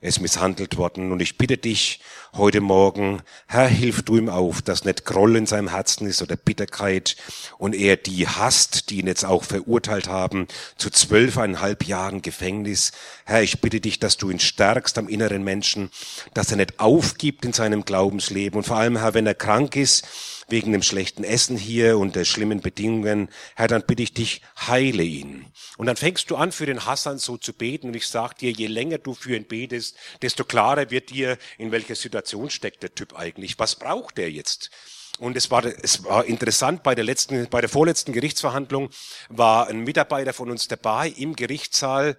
Er 0.00 0.08
ist 0.08 0.20
misshandelt 0.20 0.76
worden 0.78 1.10
und 1.12 1.20
ich 1.20 1.36
bitte 1.36 1.58
dich 1.58 2.00
heute 2.32 2.60
Morgen, 2.60 3.20
Herr, 3.48 3.66
hilf 3.66 4.02
du 4.02 4.16
ihm 4.16 4.28
auf, 4.28 4.62
dass 4.62 4.84
nicht 4.84 5.04
Groll 5.04 5.36
in 5.36 5.44
seinem 5.44 5.68
Herzen 5.68 6.06
ist 6.06 6.22
oder 6.22 6.36
Bitterkeit 6.36 7.16
und 7.58 7.74
er 7.74 7.96
die 7.96 8.26
hasst, 8.26 8.88
die 8.88 9.00
ihn 9.00 9.08
jetzt 9.08 9.24
auch 9.24 9.44
verurteilt 9.44 10.08
haben 10.08 10.46
zu 10.78 10.88
zwölfeinhalb 10.88 11.84
Jahren 11.84 12.22
Gefängnis. 12.22 12.92
Herr, 13.26 13.42
ich 13.42 13.60
bitte 13.60 13.80
dich, 13.80 13.98
dass 13.98 14.16
du 14.16 14.30
ihn 14.30 14.40
stärkst 14.40 14.96
am 14.96 15.08
inneren 15.08 15.42
Menschen, 15.42 15.90
dass 16.32 16.50
er 16.50 16.56
nicht 16.56 16.78
aufgibt 16.78 17.44
in 17.44 17.52
seinem 17.52 17.84
Glaubensleben 17.84 18.56
und 18.56 18.64
vor 18.64 18.76
allem, 18.76 18.96
Herr, 18.96 19.14
wenn 19.14 19.26
er 19.26 19.34
krank 19.34 19.76
ist, 19.76 20.06
wegen 20.50 20.72
dem 20.72 20.82
schlechten 20.82 21.24
Essen 21.24 21.56
hier 21.56 21.98
und 21.98 22.16
der 22.16 22.24
schlimmen 22.24 22.60
Bedingungen. 22.60 23.30
Herr, 23.56 23.68
dann 23.68 23.84
bitte 23.86 24.02
ich 24.02 24.12
dich, 24.12 24.42
heile 24.66 25.02
ihn. 25.02 25.46
Und 25.76 25.86
dann 25.86 25.96
fängst 25.96 26.30
du 26.30 26.36
an, 26.36 26.52
für 26.52 26.66
den 26.66 26.86
Hassan 26.86 27.18
so 27.18 27.36
zu 27.36 27.52
beten. 27.52 27.88
Und 27.88 27.96
ich 27.96 28.08
sag 28.08 28.38
dir, 28.38 28.50
je 28.50 28.66
länger 28.66 28.98
du 28.98 29.14
für 29.14 29.36
ihn 29.36 29.46
betest, 29.46 29.96
desto 30.22 30.44
klarer 30.44 30.90
wird 30.90 31.10
dir, 31.10 31.38
in 31.58 31.72
welcher 31.72 31.94
Situation 31.94 32.50
steckt 32.50 32.82
der 32.82 32.94
Typ 32.94 33.18
eigentlich. 33.18 33.58
Was 33.58 33.76
braucht 33.76 34.18
er 34.18 34.30
jetzt? 34.30 34.70
Und 35.18 35.36
es 35.36 35.50
war, 35.50 35.64
es 35.64 36.04
war 36.04 36.24
interessant, 36.24 36.82
bei 36.82 36.94
der 36.94 37.04
letzten, 37.04 37.48
bei 37.50 37.60
der 37.60 37.68
vorletzten 37.68 38.12
Gerichtsverhandlung 38.12 38.90
war 39.28 39.68
ein 39.68 39.80
Mitarbeiter 39.80 40.32
von 40.32 40.50
uns 40.50 40.66
dabei 40.66 41.08
im 41.10 41.36
Gerichtssaal 41.36 42.18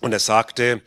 und 0.00 0.12
er 0.12 0.18
sagte, 0.18 0.82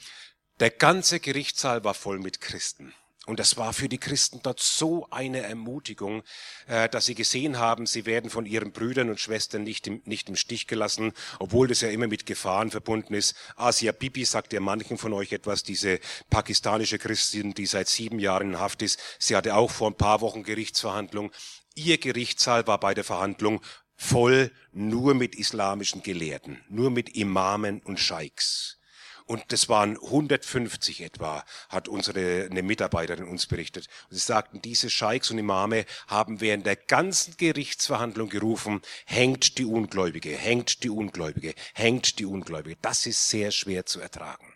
der 0.60 0.72
ganze 0.72 1.20
Gerichtssaal 1.20 1.84
war 1.84 1.94
voll 1.94 2.20
mit 2.20 2.42
Christen. 2.42 2.94
Und 3.26 3.40
das 3.40 3.56
war 3.56 3.72
für 3.72 3.88
die 3.88 4.00
Christen 4.00 4.42
dort 4.44 4.60
so 4.60 5.08
eine 5.10 5.40
Ermutigung, 5.40 6.24
äh, 6.68 6.90
dass 6.90 7.06
sie 7.06 7.16
gesehen 7.16 7.58
haben, 7.58 7.86
sie 7.86 8.06
werden 8.06 8.30
von 8.30 8.46
ihren 8.46 8.74
Brüdern 8.74 9.10
und 9.10 9.20
Schwestern 9.20 9.64
nicht 9.64 9.88
im, 9.88 10.02
nicht 10.04 10.28
im 10.28 10.36
Stich 10.36 10.68
gelassen, 10.68 11.14
obwohl 11.40 11.70
das 11.70 11.80
ja 11.80 11.90
immer 11.90 12.08
mit 12.08 12.26
Gefahren 12.26 12.70
verbunden 12.70 13.14
ist. 13.14 13.36
Asia 13.56 13.94
Bibi 13.94 14.26
sagt 14.26 14.52
ja 14.52 14.60
manchen 14.60 14.98
von 14.98 15.14
euch 15.14 15.32
etwas, 15.32 15.64
diese 15.64 16.02
pakistanische 16.30 17.00
Christin, 17.00 17.54
die 17.54 17.66
seit 17.66 17.88
sieben 17.88 18.20
Jahren 18.20 18.50
in 18.50 18.60
Haft 18.60 18.82
ist. 18.82 19.00
Sie 19.20 19.38
hatte 19.38 19.56
auch 19.56 19.72
vor 19.72 19.90
ein 19.90 19.98
paar 19.98 20.20
Wochen 20.20 20.44
Gerichtsverhandlung. 20.44 21.32
Ihr 21.76 22.00
Gerichtssaal 22.00 22.68
war 22.68 22.80
bei 22.80 22.94
der 22.94 23.06
Verhandlung 23.06 23.62
voll 23.96 24.52
nur 24.74 25.14
mit 25.14 25.36
islamischen 25.36 26.04
Gelehrten, 26.04 26.62
nur 26.68 26.92
mit 26.92 27.16
Imamen 27.16 27.82
und 27.82 28.02
Scheiks. 28.02 28.80
Und 29.26 29.44
das 29.50 29.70
waren 29.70 29.96
150 29.96 31.02
etwa, 31.02 31.44
hat 31.70 31.88
unsere 31.88 32.48
eine 32.50 32.64
Mitarbeiterin 32.64 33.28
uns 33.28 33.48
berichtet. 33.48 33.88
Und 34.10 34.18
sie 34.18 34.24
sagten, 34.24 34.62
diese 34.62 34.90
Scheiks 34.90 35.32
und 35.32 35.38
Imame 35.38 35.86
haben 36.08 36.42
während 36.42 36.66
der 36.66 36.76
ganzen 36.76 37.38
Gerichtsverhandlung 37.38 38.30
gerufen, 38.30 38.82
hängt 39.06 39.58
die 39.58 39.66
Ungläubige, 39.66 40.36
hängt 40.36 40.84
die 40.84 40.90
Ungläubige, 40.90 41.54
hängt 41.74 42.20
die 42.20 42.26
Ungläubige. 42.26 42.78
Das 42.82 43.06
ist 43.06 43.30
sehr 43.30 43.52
schwer 43.52 43.86
zu 43.86 44.00
ertragen. 44.00 44.54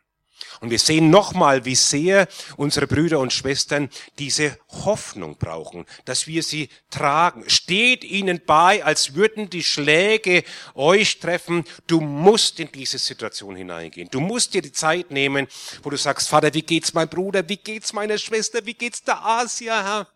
Und 0.62 0.70
wir 0.70 0.80
sehen 0.80 1.10
nochmal, 1.10 1.66
wie 1.66 1.76
sehr 1.76 2.28
unsere 2.56 2.88
Brüder 2.88 3.20
und 3.20 3.34
Schwestern 3.34 3.90
diese 4.20 4.58
Hoffnung 4.70 5.38
brauchen, 5.38 5.86
dass 6.06 6.28
wir 6.28 6.44
sie 6.44 6.70
tragen. 6.90 7.50
Steht 7.50 8.04
ihnen 8.04 8.42
bei, 8.46 8.84
als 8.84 9.14
würden 9.16 9.50
die 9.50 9.64
Schläge 9.64 10.44
euch 10.74 11.20
treffen. 11.20 11.66
Du 11.86 12.00
musst 12.02 12.60
in 12.60 12.72
diese 12.72 12.98
Situation 12.98 13.56
hineingehen. 13.56 14.10
Du 14.10 14.20
musst 14.20 14.54
dir 14.54 14.62
die 14.62 14.72
Zeit 14.72 15.12
nehmen, 15.12 15.48
wo 15.84 15.90
du 15.90 15.98
sagst, 15.98 16.30
Vater, 16.30 16.54
wie 16.54 16.62
geht's 16.62 16.94
mein 16.94 17.10
Bruder? 17.10 17.48
Wie 17.48 17.58
geht's 17.58 17.94
meiner 17.94 18.18
Schwester? 18.18 18.66
Wie 18.66 18.74
geht's 18.74 19.04
der 19.04 19.24
Asia, 19.24 19.84
Herr? 19.84 20.08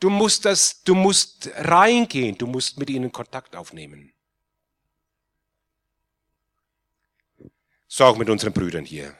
Du 0.00 0.10
musst 0.10 0.44
das, 0.44 0.82
du 0.82 0.94
musst 0.94 1.50
reingehen. 1.56 2.36
Du 2.36 2.46
musst 2.46 2.78
mit 2.78 2.90
ihnen 2.90 3.12
Kontakt 3.12 3.56
aufnehmen. 3.56 4.12
So 7.88 8.04
auch 8.04 8.16
mit 8.16 8.28
unseren 8.28 8.52
Brüdern 8.52 8.84
hier. 8.84 9.16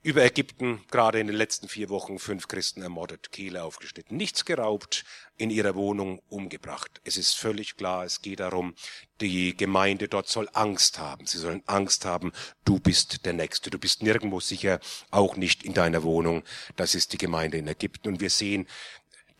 Über 0.00 0.22
Ägypten, 0.22 0.84
gerade 0.92 1.18
in 1.18 1.26
den 1.26 1.34
letzten 1.34 1.68
vier 1.68 1.88
Wochen, 1.88 2.20
fünf 2.20 2.46
Christen 2.46 2.82
ermordet, 2.82 3.32
Kehle 3.32 3.64
aufgeschnitten, 3.64 4.16
nichts 4.16 4.44
geraubt, 4.44 5.04
in 5.36 5.50
ihrer 5.50 5.74
Wohnung 5.74 6.20
umgebracht. 6.28 7.00
Es 7.02 7.16
ist 7.16 7.34
völlig 7.34 7.76
klar, 7.76 8.04
es 8.04 8.22
geht 8.22 8.38
darum, 8.38 8.74
die 9.20 9.56
Gemeinde 9.56 10.06
dort 10.06 10.28
soll 10.28 10.48
Angst 10.52 11.00
haben. 11.00 11.26
Sie 11.26 11.38
sollen 11.38 11.64
Angst 11.66 12.04
haben, 12.04 12.32
du 12.64 12.78
bist 12.78 13.26
der 13.26 13.32
Nächste. 13.32 13.70
Du 13.70 13.78
bist 13.78 14.02
nirgendwo 14.02 14.38
sicher, 14.38 14.78
auch 15.10 15.36
nicht 15.36 15.64
in 15.64 15.74
deiner 15.74 16.04
Wohnung. 16.04 16.44
Das 16.76 16.94
ist 16.94 17.12
die 17.12 17.18
Gemeinde 17.18 17.58
in 17.58 17.66
Ägypten. 17.66 18.06
Und 18.06 18.20
wir 18.20 18.30
sehen, 18.30 18.68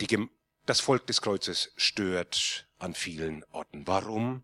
die, 0.01 0.29
das 0.67 0.81
Volk 0.81 1.07
des 1.07 1.23
Kreuzes 1.23 1.73
stört 1.77 2.69
an 2.79 2.95
vielen 2.95 3.45
Orten. 3.53 3.87
Warum? 3.87 4.43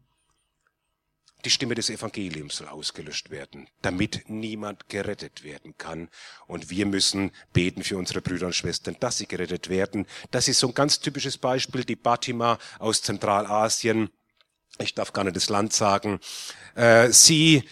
Die 1.45 1.51
Stimme 1.51 1.75
des 1.75 1.91
Evangeliums 1.91 2.57
soll 2.57 2.69
ausgelöscht 2.69 3.31
werden, 3.31 3.69
damit 3.83 4.25
niemand 4.29 4.89
gerettet 4.89 5.45
werden 5.45 5.77
kann. 5.77 6.09
Und 6.47 6.71
wir 6.71 6.87
müssen 6.87 7.33
beten 7.53 7.83
für 7.83 7.99
unsere 7.99 8.23
Brüder 8.23 8.47
und 8.47 8.55
Schwestern, 8.55 8.97
dass 8.99 9.19
sie 9.19 9.27
gerettet 9.27 9.69
werden. 9.69 10.07
Das 10.31 10.49
ist 10.49 10.59
so 10.59 10.69
ein 10.69 10.75
ganz 10.75 11.01
typisches 11.01 11.37
Beispiel, 11.37 11.85
die 11.85 11.97
Batima 11.97 12.59
aus 12.79 13.03
Zentralasien. 13.03 14.09
Ich 14.79 14.95
darf 14.95 15.13
gar 15.13 15.25
nicht 15.25 15.37
das 15.37 15.51
Land 15.51 15.73
sagen. 15.73 16.19
Äh, 16.75 17.11
sie 17.11 17.65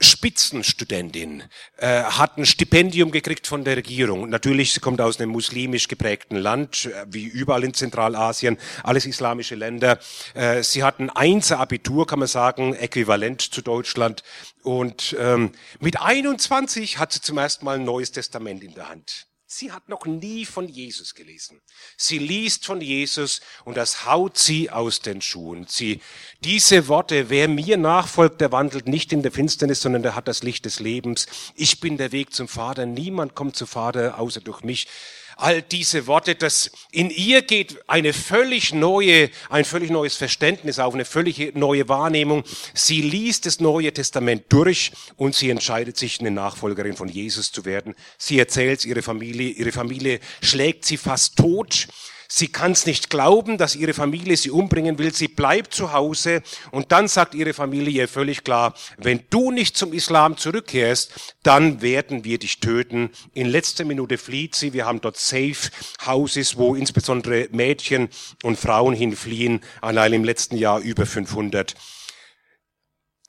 Spitzenstudentin, 0.00 1.44
äh, 1.78 2.02
hat 2.02 2.36
ein 2.36 2.44
Stipendium 2.44 3.10
gekriegt 3.10 3.46
von 3.46 3.64
der 3.64 3.76
Regierung. 3.76 4.28
Natürlich, 4.28 4.74
sie 4.74 4.80
kommt 4.80 5.00
aus 5.00 5.18
einem 5.18 5.30
muslimisch 5.30 5.88
geprägten 5.88 6.36
Land, 6.36 6.86
äh, 6.86 7.06
wie 7.08 7.24
überall 7.24 7.64
in 7.64 7.72
Zentralasien, 7.72 8.58
alles 8.82 9.06
islamische 9.06 9.54
Länder. 9.54 9.98
Äh, 10.34 10.62
sie 10.62 10.84
hat 10.84 10.98
ein 10.98 11.08
Einser-Abitur, 11.08 12.06
kann 12.06 12.18
man 12.18 12.28
sagen, 12.28 12.74
äquivalent 12.74 13.40
zu 13.40 13.62
Deutschland. 13.62 14.22
Und 14.62 15.16
ähm, 15.18 15.52
mit 15.80 16.00
21 16.00 16.98
hat 16.98 17.12
sie 17.12 17.22
zum 17.22 17.38
ersten 17.38 17.64
Mal 17.64 17.76
ein 17.76 17.84
neues 17.84 18.12
Testament 18.12 18.62
in 18.62 18.74
der 18.74 18.90
Hand. 18.90 19.26
Sie 19.48 19.70
hat 19.70 19.88
noch 19.88 20.06
nie 20.06 20.44
von 20.44 20.68
Jesus 20.68 21.14
gelesen. 21.14 21.60
Sie 21.96 22.18
liest 22.18 22.66
von 22.66 22.80
Jesus 22.80 23.40
und 23.64 23.76
das 23.76 24.04
haut 24.04 24.36
sie 24.36 24.70
aus 24.70 25.02
den 25.02 25.22
Schuhen. 25.22 25.66
Sie, 25.68 26.00
diese 26.40 26.88
Worte, 26.88 27.30
wer 27.30 27.46
mir 27.46 27.76
nachfolgt, 27.76 28.40
der 28.40 28.50
wandelt 28.50 28.88
nicht 28.88 29.12
in 29.12 29.22
der 29.22 29.30
Finsternis, 29.30 29.82
sondern 29.82 30.02
der 30.02 30.16
hat 30.16 30.26
das 30.26 30.42
Licht 30.42 30.64
des 30.64 30.80
Lebens. 30.80 31.26
Ich 31.54 31.78
bin 31.78 31.96
der 31.96 32.10
Weg 32.10 32.34
zum 32.34 32.48
Vater. 32.48 32.86
Niemand 32.86 33.36
kommt 33.36 33.54
zum 33.54 33.68
Vater 33.68 34.18
außer 34.18 34.40
durch 34.40 34.62
mich 34.62 34.88
all 35.36 35.60
diese 35.60 36.06
Worte, 36.06 36.34
dass 36.34 36.70
in 36.90 37.10
ihr 37.10 37.42
geht 37.42 37.78
eine 37.86 38.12
völlig 38.14 38.72
neue, 38.72 39.30
ein 39.50 39.66
völlig 39.66 39.90
neues 39.90 40.16
Verständnis 40.16 40.78
auf, 40.78 40.94
eine 40.94 41.04
völlig 41.04 41.54
neue 41.54 41.88
Wahrnehmung. 41.88 42.42
Sie 42.74 43.02
liest 43.02 43.44
das 43.44 43.60
Neue 43.60 43.92
Testament 43.92 44.44
durch 44.48 44.92
und 45.16 45.34
sie 45.34 45.50
entscheidet 45.50 45.98
sich, 45.98 46.20
eine 46.20 46.30
Nachfolgerin 46.30 46.96
von 46.96 47.08
Jesus 47.08 47.52
zu 47.52 47.66
werden. 47.66 47.94
Sie 48.16 48.38
erzählt 48.38 48.84
ihre 48.86 49.02
Familie, 49.02 49.50
ihre 49.50 49.72
Familie 49.72 50.20
schlägt 50.40 50.86
sie 50.86 50.96
fast 50.96 51.36
tot. 51.36 51.86
Sie 52.28 52.48
kann 52.48 52.72
es 52.72 52.86
nicht 52.86 53.10
glauben, 53.10 53.58
dass 53.58 53.76
ihre 53.76 53.94
Familie 53.94 54.36
sie 54.36 54.50
umbringen 54.50 54.98
will. 54.98 55.14
Sie 55.14 55.28
bleibt 55.28 55.74
zu 55.74 55.92
Hause 55.92 56.42
und 56.70 56.92
dann 56.92 57.08
sagt 57.08 57.34
ihre 57.34 57.52
Familie 57.52 58.02
ihr 58.02 58.08
völlig 58.08 58.44
klar, 58.44 58.74
wenn 58.98 59.24
du 59.30 59.50
nicht 59.50 59.76
zum 59.76 59.92
Islam 59.92 60.36
zurückkehrst, 60.36 61.36
dann 61.42 61.82
werden 61.82 62.24
wir 62.24 62.38
dich 62.38 62.60
töten. 62.60 63.10
In 63.32 63.46
letzter 63.46 63.84
Minute 63.84 64.18
flieht 64.18 64.54
sie. 64.54 64.72
Wir 64.72 64.86
haben 64.86 65.00
dort 65.00 65.16
Safe 65.16 65.70
Houses, 66.04 66.56
wo 66.56 66.74
insbesondere 66.74 67.48
Mädchen 67.52 68.08
und 68.42 68.58
Frauen 68.58 68.94
hinfliehen. 68.94 69.60
Allein 69.80 70.12
im 70.12 70.24
letzten 70.24 70.56
Jahr 70.56 70.80
über 70.80 71.06
500. 71.06 71.74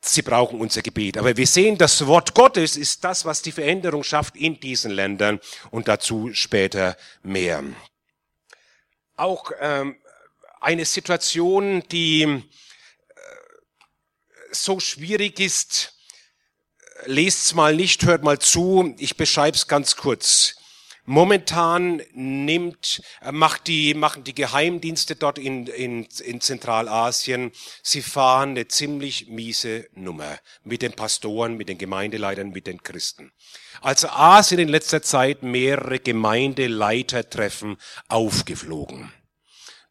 Sie 0.02 0.22
brauchen 0.22 0.60
unser 0.60 0.82
Gebet. 0.82 1.18
Aber 1.18 1.36
wir 1.36 1.48
sehen, 1.48 1.78
das 1.78 2.06
Wort 2.08 2.34
Gottes 2.34 2.78
ist 2.78 3.04
das, 3.04 3.26
was 3.26 3.42
die 3.42 3.52
Veränderung 3.52 4.04
schafft 4.04 4.36
in 4.36 4.60
diesen 4.60 4.92
Ländern 4.92 5.40
und 5.72 5.88
dazu 5.88 6.30
später 6.34 6.96
mehr 7.24 7.64
auch 9.18 9.52
ähm, 9.60 9.98
eine 10.62 10.86
Situation, 10.86 11.84
die 11.90 12.22
äh, 12.22 12.42
so 14.52 14.80
schwierig 14.80 15.40
ist. 15.40 15.94
Lest's 17.06 17.54
mal 17.54 17.76
nicht, 17.76 18.06
hört 18.06 18.24
mal 18.24 18.40
zu. 18.40 18.96
Ich 18.98 19.18
beschreibe 19.18 19.58
es 19.58 19.68
ganz 19.68 19.96
kurz. 19.96 20.57
Momentan 21.10 22.02
nimmt, 22.12 23.02
äh, 23.22 23.32
macht 23.32 23.68
die, 23.68 23.94
machen 23.94 24.26
die 24.26 24.36
Geheimdienste 24.36 25.16
dort 25.16 25.40
in, 25.40 25.66
in, 25.68 26.06
in 26.20 26.42
Zentralasien, 26.42 27.54
sie 27.82 28.02
fahren 28.02 28.50
eine 28.50 28.68
ziemlich 28.68 29.30
miese 29.30 29.88
Nummer 29.94 30.38
mit 30.66 30.82
den 30.82 30.92
Pastoren, 30.92 31.56
mit 31.56 31.70
den 31.70 31.78
Gemeindeleitern, 31.78 32.50
mit 32.50 32.68
den 32.68 32.84
Christen. 32.84 33.32
Also 33.80 34.10
A 34.10 34.44
sind 34.44 34.60
in 34.60 34.68
letzter 34.68 35.02
Zeit 35.02 35.44
mehrere 35.44 36.00
Gemeindeleitertreffen 36.00 37.78
aufgeflogen. 38.10 39.14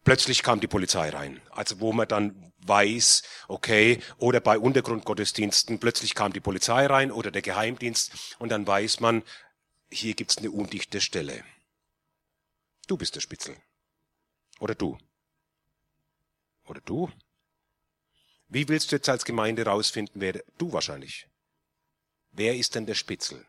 Plötzlich 0.05 0.43
kam 0.43 0.61
die 0.61 0.67
Polizei 0.67 1.09
rein. 1.09 1.41
Also 1.51 1.81
wo 1.81 1.95
man 1.95 2.09
dann 2.09 2.53
weiß, 2.67 3.23
okay, 3.49 4.01
oder 4.19 4.41
bei 4.41 4.59
Untergrundgottesdiensten, 4.59 5.79
plötzlich 5.79 6.15
kam 6.15 6.33
die 6.35 6.41
Polizei 6.41 6.85
rein 6.87 7.11
oder 7.11 7.31
der 7.31 7.43
Geheimdienst 7.43 8.13
und 8.39 8.51
dann 8.51 8.67
weiß 8.67 9.01
man, 9.01 9.23
hier 9.91 10.15
gibt's 10.15 10.39
eine 10.39 10.51
undichte 10.51 11.01
Stelle. 11.01 11.45
Du 12.87 12.97
bist 12.97 13.15
der 13.15 13.21
Spitzel. 13.21 13.57
Oder 14.61 14.75
du. 14.75 14.99
Oder 16.67 16.81
du. 16.81 17.11
Wie 18.49 18.69
willst 18.69 18.93
du 18.93 18.97
jetzt 18.97 19.09
als 19.09 19.25
Gemeinde 19.25 19.65
rausfinden, 19.65 20.21
wer 20.21 20.43
du 20.59 20.73
wahrscheinlich? 20.73 21.27
Wer 22.31 22.57
ist 22.57 22.75
denn 22.75 22.87
der 22.87 22.95
Spitzel? 22.95 23.45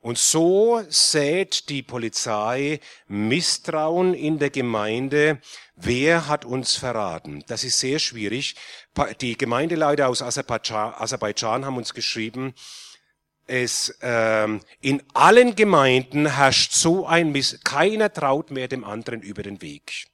Und 0.00 0.18
so 0.18 0.84
sät 0.90 1.70
die 1.70 1.82
Polizei 1.82 2.78
Misstrauen 3.06 4.12
in 4.12 4.38
der 4.38 4.50
Gemeinde. 4.50 5.40
Wer 5.76 6.28
hat 6.28 6.44
uns 6.44 6.76
verraten? 6.76 7.42
Das 7.46 7.64
ist 7.64 7.80
sehr 7.80 7.98
schwierig. 7.98 8.54
Die 9.22 9.38
Gemeindeleiter 9.38 10.08
aus 10.08 10.20
Aserbaidschan 10.20 11.64
haben 11.64 11.78
uns 11.78 11.94
geschrieben, 11.94 12.54
es 13.46 13.96
ähm, 14.00 14.60
in 14.80 15.02
allen 15.12 15.54
Gemeinden 15.54 16.26
herrscht 16.34 16.72
so 16.72 17.06
ein 17.06 17.32
Miss, 17.32 17.60
keiner 17.64 18.12
traut 18.12 18.50
mehr 18.50 18.68
dem 18.68 18.84
anderen 18.84 19.20
über 19.20 19.42
den 19.42 19.60
Weg. 19.60 20.06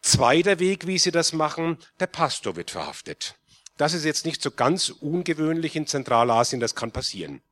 Zweiter 0.00 0.58
Weg, 0.58 0.86
wie 0.86 0.98
sie 0.98 1.10
das 1.10 1.32
machen, 1.32 1.78
der 1.98 2.06
Pastor 2.06 2.56
wird 2.56 2.70
verhaftet. 2.70 3.36
Das 3.76 3.94
ist 3.94 4.04
jetzt 4.04 4.26
nicht 4.26 4.42
so 4.42 4.50
ganz 4.50 4.90
ungewöhnlich 4.90 5.76
in 5.76 5.86
Zentralasien, 5.86 6.60
das 6.60 6.74
kann 6.74 6.92
passieren. 6.92 7.42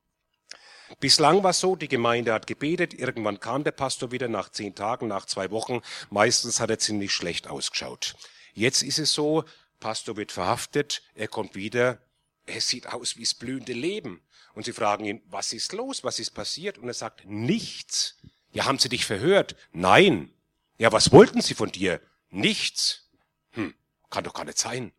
Bislang 1.00 1.42
war 1.42 1.50
es 1.50 1.60
so, 1.60 1.76
die 1.76 1.88
Gemeinde 1.88 2.32
hat 2.32 2.46
gebetet, 2.46 2.94
irgendwann 2.94 3.40
kam 3.40 3.64
der 3.64 3.72
Pastor 3.72 4.10
wieder 4.10 4.28
nach 4.28 4.48
zehn 4.48 4.74
Tagen, 4.74 5.06
nach 5.06 5.26
zwei 5.26 5.50
Wochen. 5.50 5.80
Meistens 6.08 6.60
hat 6.60 6.70
er 6.70 6.78
ziemlich 6.78 7.12
schlecht 7.12 7.46
ausgeschaut. 7.46 8.14
Jetzt 8.54 8.82
ist 8.82 8.98
es 8.98 9.12
so, 9.12 9.44
Pastor 9.80 10.16
wird 10.16 10.32
verhaftet, 10.32 11.02
er 11.14 11.28
kommt 11.28 11.54
wieder, 11.54 11.98
er 12.46 12.60
sieht 12.60 12.88
aus 12.88 13.16
wie 13.16 13.22
das 13.22 13.34
blühende 13.34 13.74
Leben. 13.74 14.22
Und 14.58 14.64
sie 14.64 14.72
fragen 14.72 15.04
ihn, 15.04 15.22
was 15.26 15.52
ist 15.52 15.72
los, 15.72 16.02
was 16.02 16.18
ist 16.18 16.32
passiert? 16.32 16.78
Und 16.78 16.88
er 16.88 16.94
sagt, 16.94 17.24
nichts. 17.24 18.16
Ja, 18.50 18.64
haben 18.64 18.80
sie 18.80 18.88
dich 18.88 19.06
verhört? 19.06 19.54
Nein. 19.70 20.34
Ja, 20.78 20.90
was 20.90 21.12
wollten 21.12 21.40
sie 21.40 21.54
von 21.54 21.70
dir? 21.70 22.00
Nichts. 22.30 23.08
Hm, 23.52 23.72
kann 24.10 24.24
doch 24.24 24.34
gar 24.34 24.44
nicht 24.44 24.58
sein. 24.58 24.90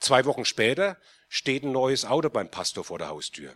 Zwei 0.00 0.24
Wochen 0.24 0.44
später 0.44 0.98
steht 1.28 1.62
ein 1.62 1.70
neues 1.70 2.04
Auto 2.04 2.30
beim 2.30 2.50
Pastor 2.50 2.82
vor 2.82 2.98
der 2.98 3.10
Haustür. 3.10 3.54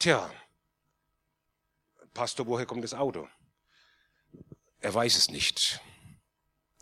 Tja, 0.00 0.28
Pastor, 2.14 2.48
woher 2.48 2.66
kommt 2.66 2.82
das 2.82 2.94
Auto? 2.94 3.28
Er 4.80 4.92
weiß 4.92 5.16
es 5.16 5.30
nicht. 5.30 5.80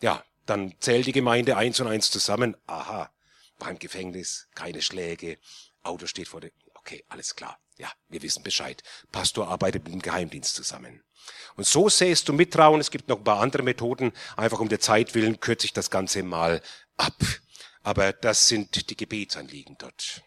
Ja, 0.01 0.25
dann 0.47 0.73
zählt 0.79 1.05
die 1.05 1.11
Gemeinde 1.11 1.57
eins 1.57 1.79
und 1.79 1.85
eins 1.85 2.09
zusammen. 2.09 2.57
Aha, 2.65 3.11
beim 3.59 3.77
Gefängnis, 3.77 4.49
keine 4.55 4.81
Schläge, 4.81 5.37
Auto 5.85 6.07
steht 6.07 6.27
vor 6.27 6.41
der. 6.41 6.51
Okay, 6.75 7.03
alles 7.07 7.35
klar. 7.35 7.59
Ja, 7.77 7.91
wir 8.09 8.21
wissen 8.21 8.43
Bescheid. 8.43 8.83
Pastor 9.11 9.47
arbeitet 9.47 9.83
mit 9.83 9.93
dem 9.93 10.01
Geheimdienst 10.01 10.55
zusammen. 10.55 11.03
Und 11.55 11.65
so 11.65 11.89
sähst 11.89 12.29
du 12.29 12.33
Mittrauen. 12.33 12.79
Es 12.79 12.91
gibt 12.91 13.09
noch 13.09 13.17
ein 13.17 13.23
paar 13.23 13.39
andere 13.39 13.63
Methoden. 13.63 14.13
Einfach 14.37 14.59
um 14.59 14.69
der 14.69 14.79
Zeit 14.79 15.15
willen 15.15 15.39
kürze 15.39 15.65
ich 15.65 15.73
das 15.73 15.89
Ganze 15.89 16.23
mal 16.23 16.61
ab. 16.97 17.15
Aber 17.83 18.13
das 18.13 18.47
sind 18.47 18.89
die 18.89 18.95
Gebetsanliegen 18.95 19.77
dort. 19.77 20.23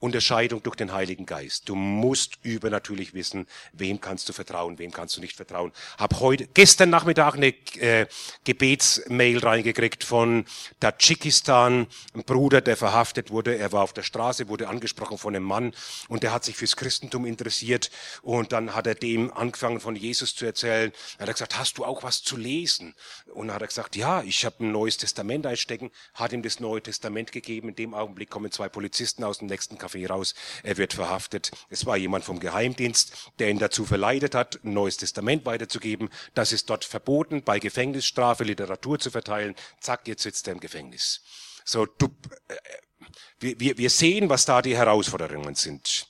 Unterscheidung 0.00 0.62
durch 0.62 0.76
den 0.76 0.92
Heiligen 0.92 1.26
Geist. 1.26 1.68
Du 1.68 1.74
musst 1.74 2.38
übernatürlich 2.42 3.14
wissen, 3.14 3.46
wem 3.72 4.00
kannst 4.00 4.28
du 4.28 4.32
vertrauen, 4.32 4.78
wem 4.78 4.92
kannst 4.92 5.16
du 5.16 5.20
nicht 5.20 5.36
vertrauen. 5.36 5.72
Hab 5.98 6.20
heute, 6.20 6.46
gestern 6.46 6.90
Nachmittag 6.90 7.34
eine 7.34 7.48
äh, 7.78 8.06
Gebetsmail 8.44 9.38
reingekriegt 9.38 10.04
von 10.04 10.44
Tadschikistan, 10.78 11.86
ein 12.14 12.24
Bruder, 12.24 12.60
der 12.60 12.76
verhaftet 12.76 13.30
wurde. 13.30 13.58
Er 13.58 13.72
war 13.72 13.82
auf 13.82 13.92
der 13.92 14.02
Straße, 14.02 14.48
wurde 14.48 14.68
angesprochen 14.68 15.18
von 15.18 15.34
einem 15.34 15.44
Mann 15.44 15.74
und 16.08 16.22
der 16.22 16.32
hat 16.32 16.44
sich 16.44 16.56
fürs 16.56 16.76
Christentum 16.76 17.26
interessiert 17.26 17.90
und 18.22 18.52
dann 18.52 18.74
hat 18.74 18.86
er 18.86 18.94
dem 18.94 19.32
angefangen 19.32 19.80
von 19.80 19.96
Jesus 19.96 20.34
zu 20.36 20.44
erzählen. 20.44 20.92
Er 21.18 21.26
hat 21.26 21.34
gesagt, 21.34 21.58
hast 21.58 21.78
du 21.78 21.84
auch 21.84 22.04
was 22.04 22.22
zu 22.22 22.36
lesen? 22.36 22.94
Und 23.34 23.48
dann 23.48 23.54
hat 23.54 23.62
er 23.62 23.68
gesagt, 23.68 23.96
ja, 23.96 24.22
ich 24.22 24.44
habe 24.44 24.64
ein 24.64 24.72
neues 24.72 24.96
Testament 24.96 25.46
einstecken, 25.46 25.90
hat 26.14 26.32
ihm 26.32 26.42
das 26.42 26.60
Neue 26.60 26.82
Testament 26.82 27.32
gegeben. 27.32 27.70
In 27.70 27.76
dem 27.76 27.94
Augenblick 27.94 28.30
kommen 28.30 28.50
zwei 28.50 28.68
Polizisten 28.68 29.24
aus 29.24 29.38
dem 29.38 29.48
nächsten 29.48 29.78
Café 29.88 30.06
raus. 30.08 30.34
Er 30.62 30.76
wird 30.76 30.92
verhaftet. 30.92 31.50
Es 31.70 31.86
war 31.86 31.96
jemand 31.96 32.24
vom 32.24 32.40
Geheimdienst, 32.40 33.32
der 33.38 33.50
ihn 33.50 33.58
dazu 33.58 33.84
verleitet 33.84 34.34
hat, 34.34 34.60
ein 34.64 34.72
neues 34.72 34.96
Testament 34.96 35.46
weiterzugeben. 35.46 36.10
Das 36.34 36.52
ist 36.52 36.68
dort 36.70 36.84
verboten, 36.84 37.42
bei 37.42 37.58
Gefängnisstrafe 37.58 38.44
Literatur 38.44 38.98
zu 38.98 39.10
verteilen. 39.10 39.54
Zack, 39.80 40.06
jetzt 40.06 40.22
sitzt 40.22 40.46
er 40.48 40.54
im 40.54 40.60
Gefängnis. 40.60 41.22
So, 41.64 41.86
du, 41.86 42.08
äh, 42.48 43.54
wir, 43.58 43.78
wir 43.78 43.90
sehen, 43.90 44.28
was 44.28 44.44
da 44.44 44.62
die 44.62 44.76
Herausforderungen 44.76 45.54
sind. 45.54 46.08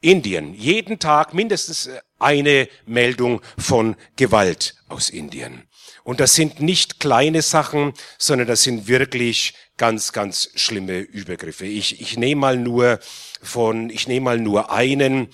Indien. 0.00 0.54
Jeden 0.54 0.98
Tag 0.98 1.34
mindestens 1.34 1.90
eine 2.18 2.68
Meldung 2.86 3.42
von 3.58 3.96
Gewalt 4.16 4.76
aus 4.88 5.10
Indien. 5.10 5.68
Und 6.04 6.20
das 6.20 6.34
sind 6.34 6.60
nicht 6.60 7.00
kleine 7.00 7.42
Sachen, 7.42 7.92
sondern 8.18 8.48
das 8.48 8.62
sind 8.62 8.88
wirklich 8.88 9.54
ganz, 9.76 10.12
ganz 10.12 10.50
schlimme 10.54 10.98
Übergriffe. 10.98 11.66
Ich, 11.66 12.00
ich 12.00 12.16
nehme 12.16 12.40
mal 12.40 12.56
nur 12.56 13.00
von, 13.42 13.90
ich 13.90 14.08
nehme 14.08 14.24
mal 14.24 14.38
nur 14.38 14.70
einen, 14.70 15.28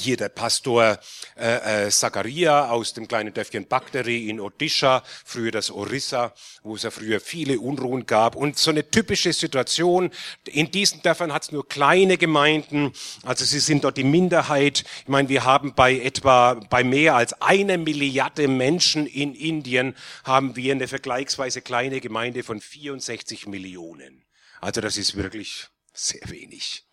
hier 0.00 0.16
der 0.16 0.28
Pastor 0.28 0.98
äh, 1.36 1.86
äh, 1.86 1.90
Zachariah 1.90 2.70
aus 2.70 2.94
dem 2.94 3.06
kleinen 3.06 3.32
Dörfchen 3.32 3.66
Bagderi 3.66 4.28
in 4.28 4.40
Odisha, 4.40 5.02
früher 5.24 5.52
das 5.52 5.70
Orissa, 5.70 6.34
wo 6.62 6.74
es 6.74 6.82
ja 6.82 6.90
früher 6.90 7.20
viele 7.20 7.60
Unruhen 7.60 8.06
gab. 8.06 8.34
Und 8.34 8.58
so 8.58 8.70
eine 8.70 8.90
typische 8.90 9.32
Situation, 9.32 10.10
in 10.46 10.70
diesen 10.70 11.02
Dörfern 11.02 11.32
hat 11.32 11.44
es 11.44 11.52
nur 11.52 11.68
kleine 11.68 12.18
Gemeinden, 12.18 12.92
also 13.24 13.44
sie 13.44 13.60
sind 13.60 13.84
dort 13.84 13.96
die 13.96 14.04
Minderheit. 14.04 14.84
Ich 15.02 15.08
meine, 15.08 15.28
wir 15.28 15.44
haben 15.44 15.74
bei 15.74 15.94
etwa, 15.98 16.54
bei 16.54 16.82
mehr 16.82 17.14
als 17.14 17.40
einer 17.40 17.78
Milliarde 17.78 18.48
Menschen 18.48 19.06
in 19.06 19.34
Indien, 19.34 19.94
haben 20.24 20.56
wir 20.56 20.72
eine 20.72 20.88
vergleichsweise 20.88 21.62
kleine 21.62 22.00
Gemeinde 22.00 22.42
von 22.42 22.60
64 22.60 23.46
Millionen. 23.46 24.24
Also 24.60 24.80
das 24.80 24.96
ist 24.96 25.16
wirklich 25.16 25.68
sehr 25.92 26.22
wenig. 26.30 26.83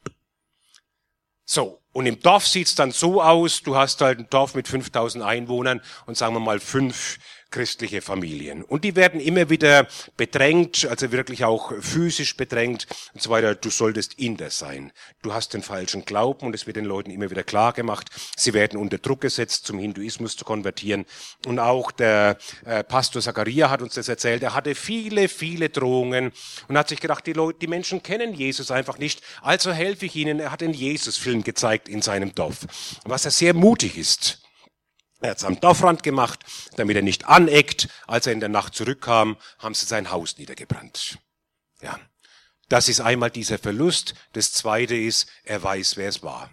So, 1.54 1.82
und 1.92 2.06
im 2.06 2.18
Dorf 2.18 2.48
sieht's 2.48 2.76
dann 2.76 2.92
so 2.92 3.22
aus, 3.22 3.62
du 3.62 3.76
hast 3.76 4.00
halt 4.00 4.20
ein 4.20 4.28
Dorf 4.30 4.56
mit 4.56 4.70
5000 4.70 5.22
Einwohnern 5.22 5.82
und 6.06 6.16
sagen 6.16 6.34
wir 6.34 6.40
mal 6.40 6.62
fünf 6.62 7.20
christliche 7.52 8.02
Familien. 8.02 8.64
Und 8.64 8.84
die 8.84 8.96
werden 8.96 9.20
immer 9.20 9.50
wieder 9.50 9.88
bedrängt, 10.18 10.88
also 10.90 11.12
wirklich 11.12 11.44
auch 11.44 11.74
physisch 11.80 12.38
bedrängt 12.38 12.88
und 13.14 13.22
so 13.22 13.30
weiter. 13.30 13.54
Du 13.56 13.70
solltest 13.70 14.16
Inder 14.16 14.50
sein. 14.50 14.92
Du 15.22 15.34
hast 15.34 15.54
den 15.54 15.62
falschen 15.62 16.06
Glauben 16.06 16.48
und 16.48 16.56
es 16.56 16.66
wird 16.66 16.78
den 16.78 16.86
Leuten 16.86 17.12
immer 17.12 17.30
wieder 17.30 17.44
klar 17.44 17.74
gemacht. 17.74 18.10
Sie 18.36 18.54
werden 18.54 18.80
unter 18.80 18.98
Druck 18.98 19.22
gesetzt, 19.22 19.66
zum 19.66 19.78
Hinduismus 19.78 20.36
zu 20.38 20.46
konvertieren. 20.46 21.06
Und 21.46 21.60
auch 21.60 21.92
der 21.92 22.38
äh, 22.66 22.84
Pastor 22.84 23.22
Zachariah 23.22 23.70
hat 23.70 23.82
uns 23.82 23.96
das 23.96 24.08
erzählt. 24.08 24.42
Er 24.44 24.54
hatte 24.54 24.74
viele, 24.74 25.28
viele 25.28 25.70
Drohungen 25.70 26.32
und 26.68 26.78
hat 26.78 26.90
sich 26.90 27.02
gedacht, 27.02 27.28
die 27.28 27.34
Leute, 27.34 27.60
die 27.60 27.68
Menschen 27.68 28.02
kennen 28.02 28.34
Jesus 28.34 28.72
einfach 28.72 28.98
nicht. 28.98 29.22
Also 29.42 29.72
helfe 29.72 30.06
ich 30.06 30.16
ihnen. 30.16 30.40
Er 30.40 30.52
hat 30.52 30.62
den 30.62 30.74
Jesus-Film 30.74 31.44
gezeigt 31.44 31.90
in 31.90 32.02
seinem 32.02 32.34
Dorf. 32.34 32.66
Was 33.04 33.26
er 33.26 33.32
sehr 33.32 33.54
mutig 33.54 33.98
ist. 33.98 34.41
Er 35.22 35.32
hat 35.32 35.38
es 35.38 35.44
am 35.44 35.60
Dorfrand 35.60 36.02
gemacht, 36.02 36.44
damit 36.76 36.96
er 36.96 37.04
nicht 37.04 37.28
aneckt. 37.28 37.88
Als 38.08 38.26
er 38.26 38.34
in 38.34 38.40
der 38.40 38.50
Nacht 38.50 38.74
zurückkam, 38.74 39.38
haben 39.60 39.76
sie 39.76 39.86
sein 39.86 40.10
Haus 40.10 40.38
niedergebrannt. 40.38 41.20
Ja. 41.82 42.00
Das 42.70 42.90
ist 42.90 43.02
einmal 43.02 43.30
dieser 43.30 43.60
Verlust. 43.60 44.16
Das 44.34 44.52
zweite 44.52 44.96
ist, 44.96 45.30
er 45.44 45.62
weiß, 45.62 45.98
wer 45.98 46.10
es 46.10 46.24
war. 46.24 46.50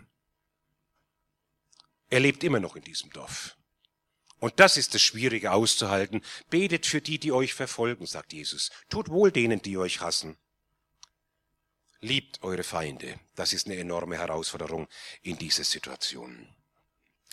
Er 2.10 2.20
lebt 2.20 2.44
immer 2.44 2.60
noch 2.60 2.76
in 2.76 2.82
diesem 2.82 3.10
Dorf. 3.10 3.56
Und 4.38 4.60
das 4.60 4.76
ist 4.76 4.94
das 4.94 5.02
Schwierige 5.02 5.52
auszuhalten. 5.52 6.22
Betet 6.50 6.86
für 6.86 7.00
die, 7.00 7.18
die 7.18 7.32
euch 7.32 7.54
verfolgen, 7.54 8.06
sagt 8.06 8.32
Jesus. 8.32 8.70
Tut 8.88 9.08
wohl 9.08 9.32
denen, 9.32 9.62
die 9.62 9.78
euch 9.78 10.00
hassen. 10.00 10.36
Liebt 12.00 12.42
eure 12.42 12.62
Feinde. 12.62 13.18
Das 13.34 13.52
ist 13.52 13.66
eine 13.66 13.76
enorme 13.76 14.18
Herausforderung 14.18 14.88
in 15.22 15.38
dieser 15.38 15.64
Situation. 15.64 16.48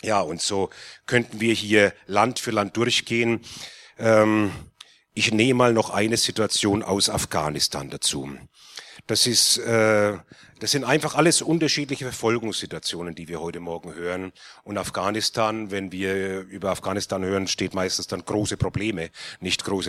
Ja, 0.02 0.20
und 0.20 0.42
so 0.42 0.70
könnten 1.06 1.40
wir 1.40 1.54
hier 1.54 1.92
Land 2.06 2.38
für 2.38 2.50
Land 2.50 2.76
durchgehen. 2.76 3.40
Ähm, 3.98 4.52
ich 5.14 5.32
nehme 5.32 5.58
mal 5.58 5.72
noch 5.72 5.90
eine 5.90 6.18
Situation 6.18 6.82
aus 6.82 7.08
Afghanistan 7.08 7.88
dazu. 7.88 8.36
Das 9.06 9.26
ist, 9.26 9.58
äh, 9.58 10.18
das 10.58 10.70
sind 10.72 10.84
einfach 10.84 11.14
alles 11.14 11.42
unterschiedliche 11.42 12.04
Verfolgungssituationen, 12.04 13.14
die 13.14 13.28
wir 13.28 13.40
heute 13.40 13.60
Morgen 13.60 13.94
hören. 13.94 14.32
Und 14.64 14.78
Afghanistan, 14.78 15.70
wenn 15.70 15.92
wir 15.92 16.40
über 16.40 16.70
Afghanistan 16.70 17.24
hören, 17.24 17.46
steht 17.46 17.72
meistens 17.72 18.08
dann 18.08 18.24
große 18.24 18.56
Probleme, 18.56 19.10
nicht 19.40 19.64
große 19.64 19.84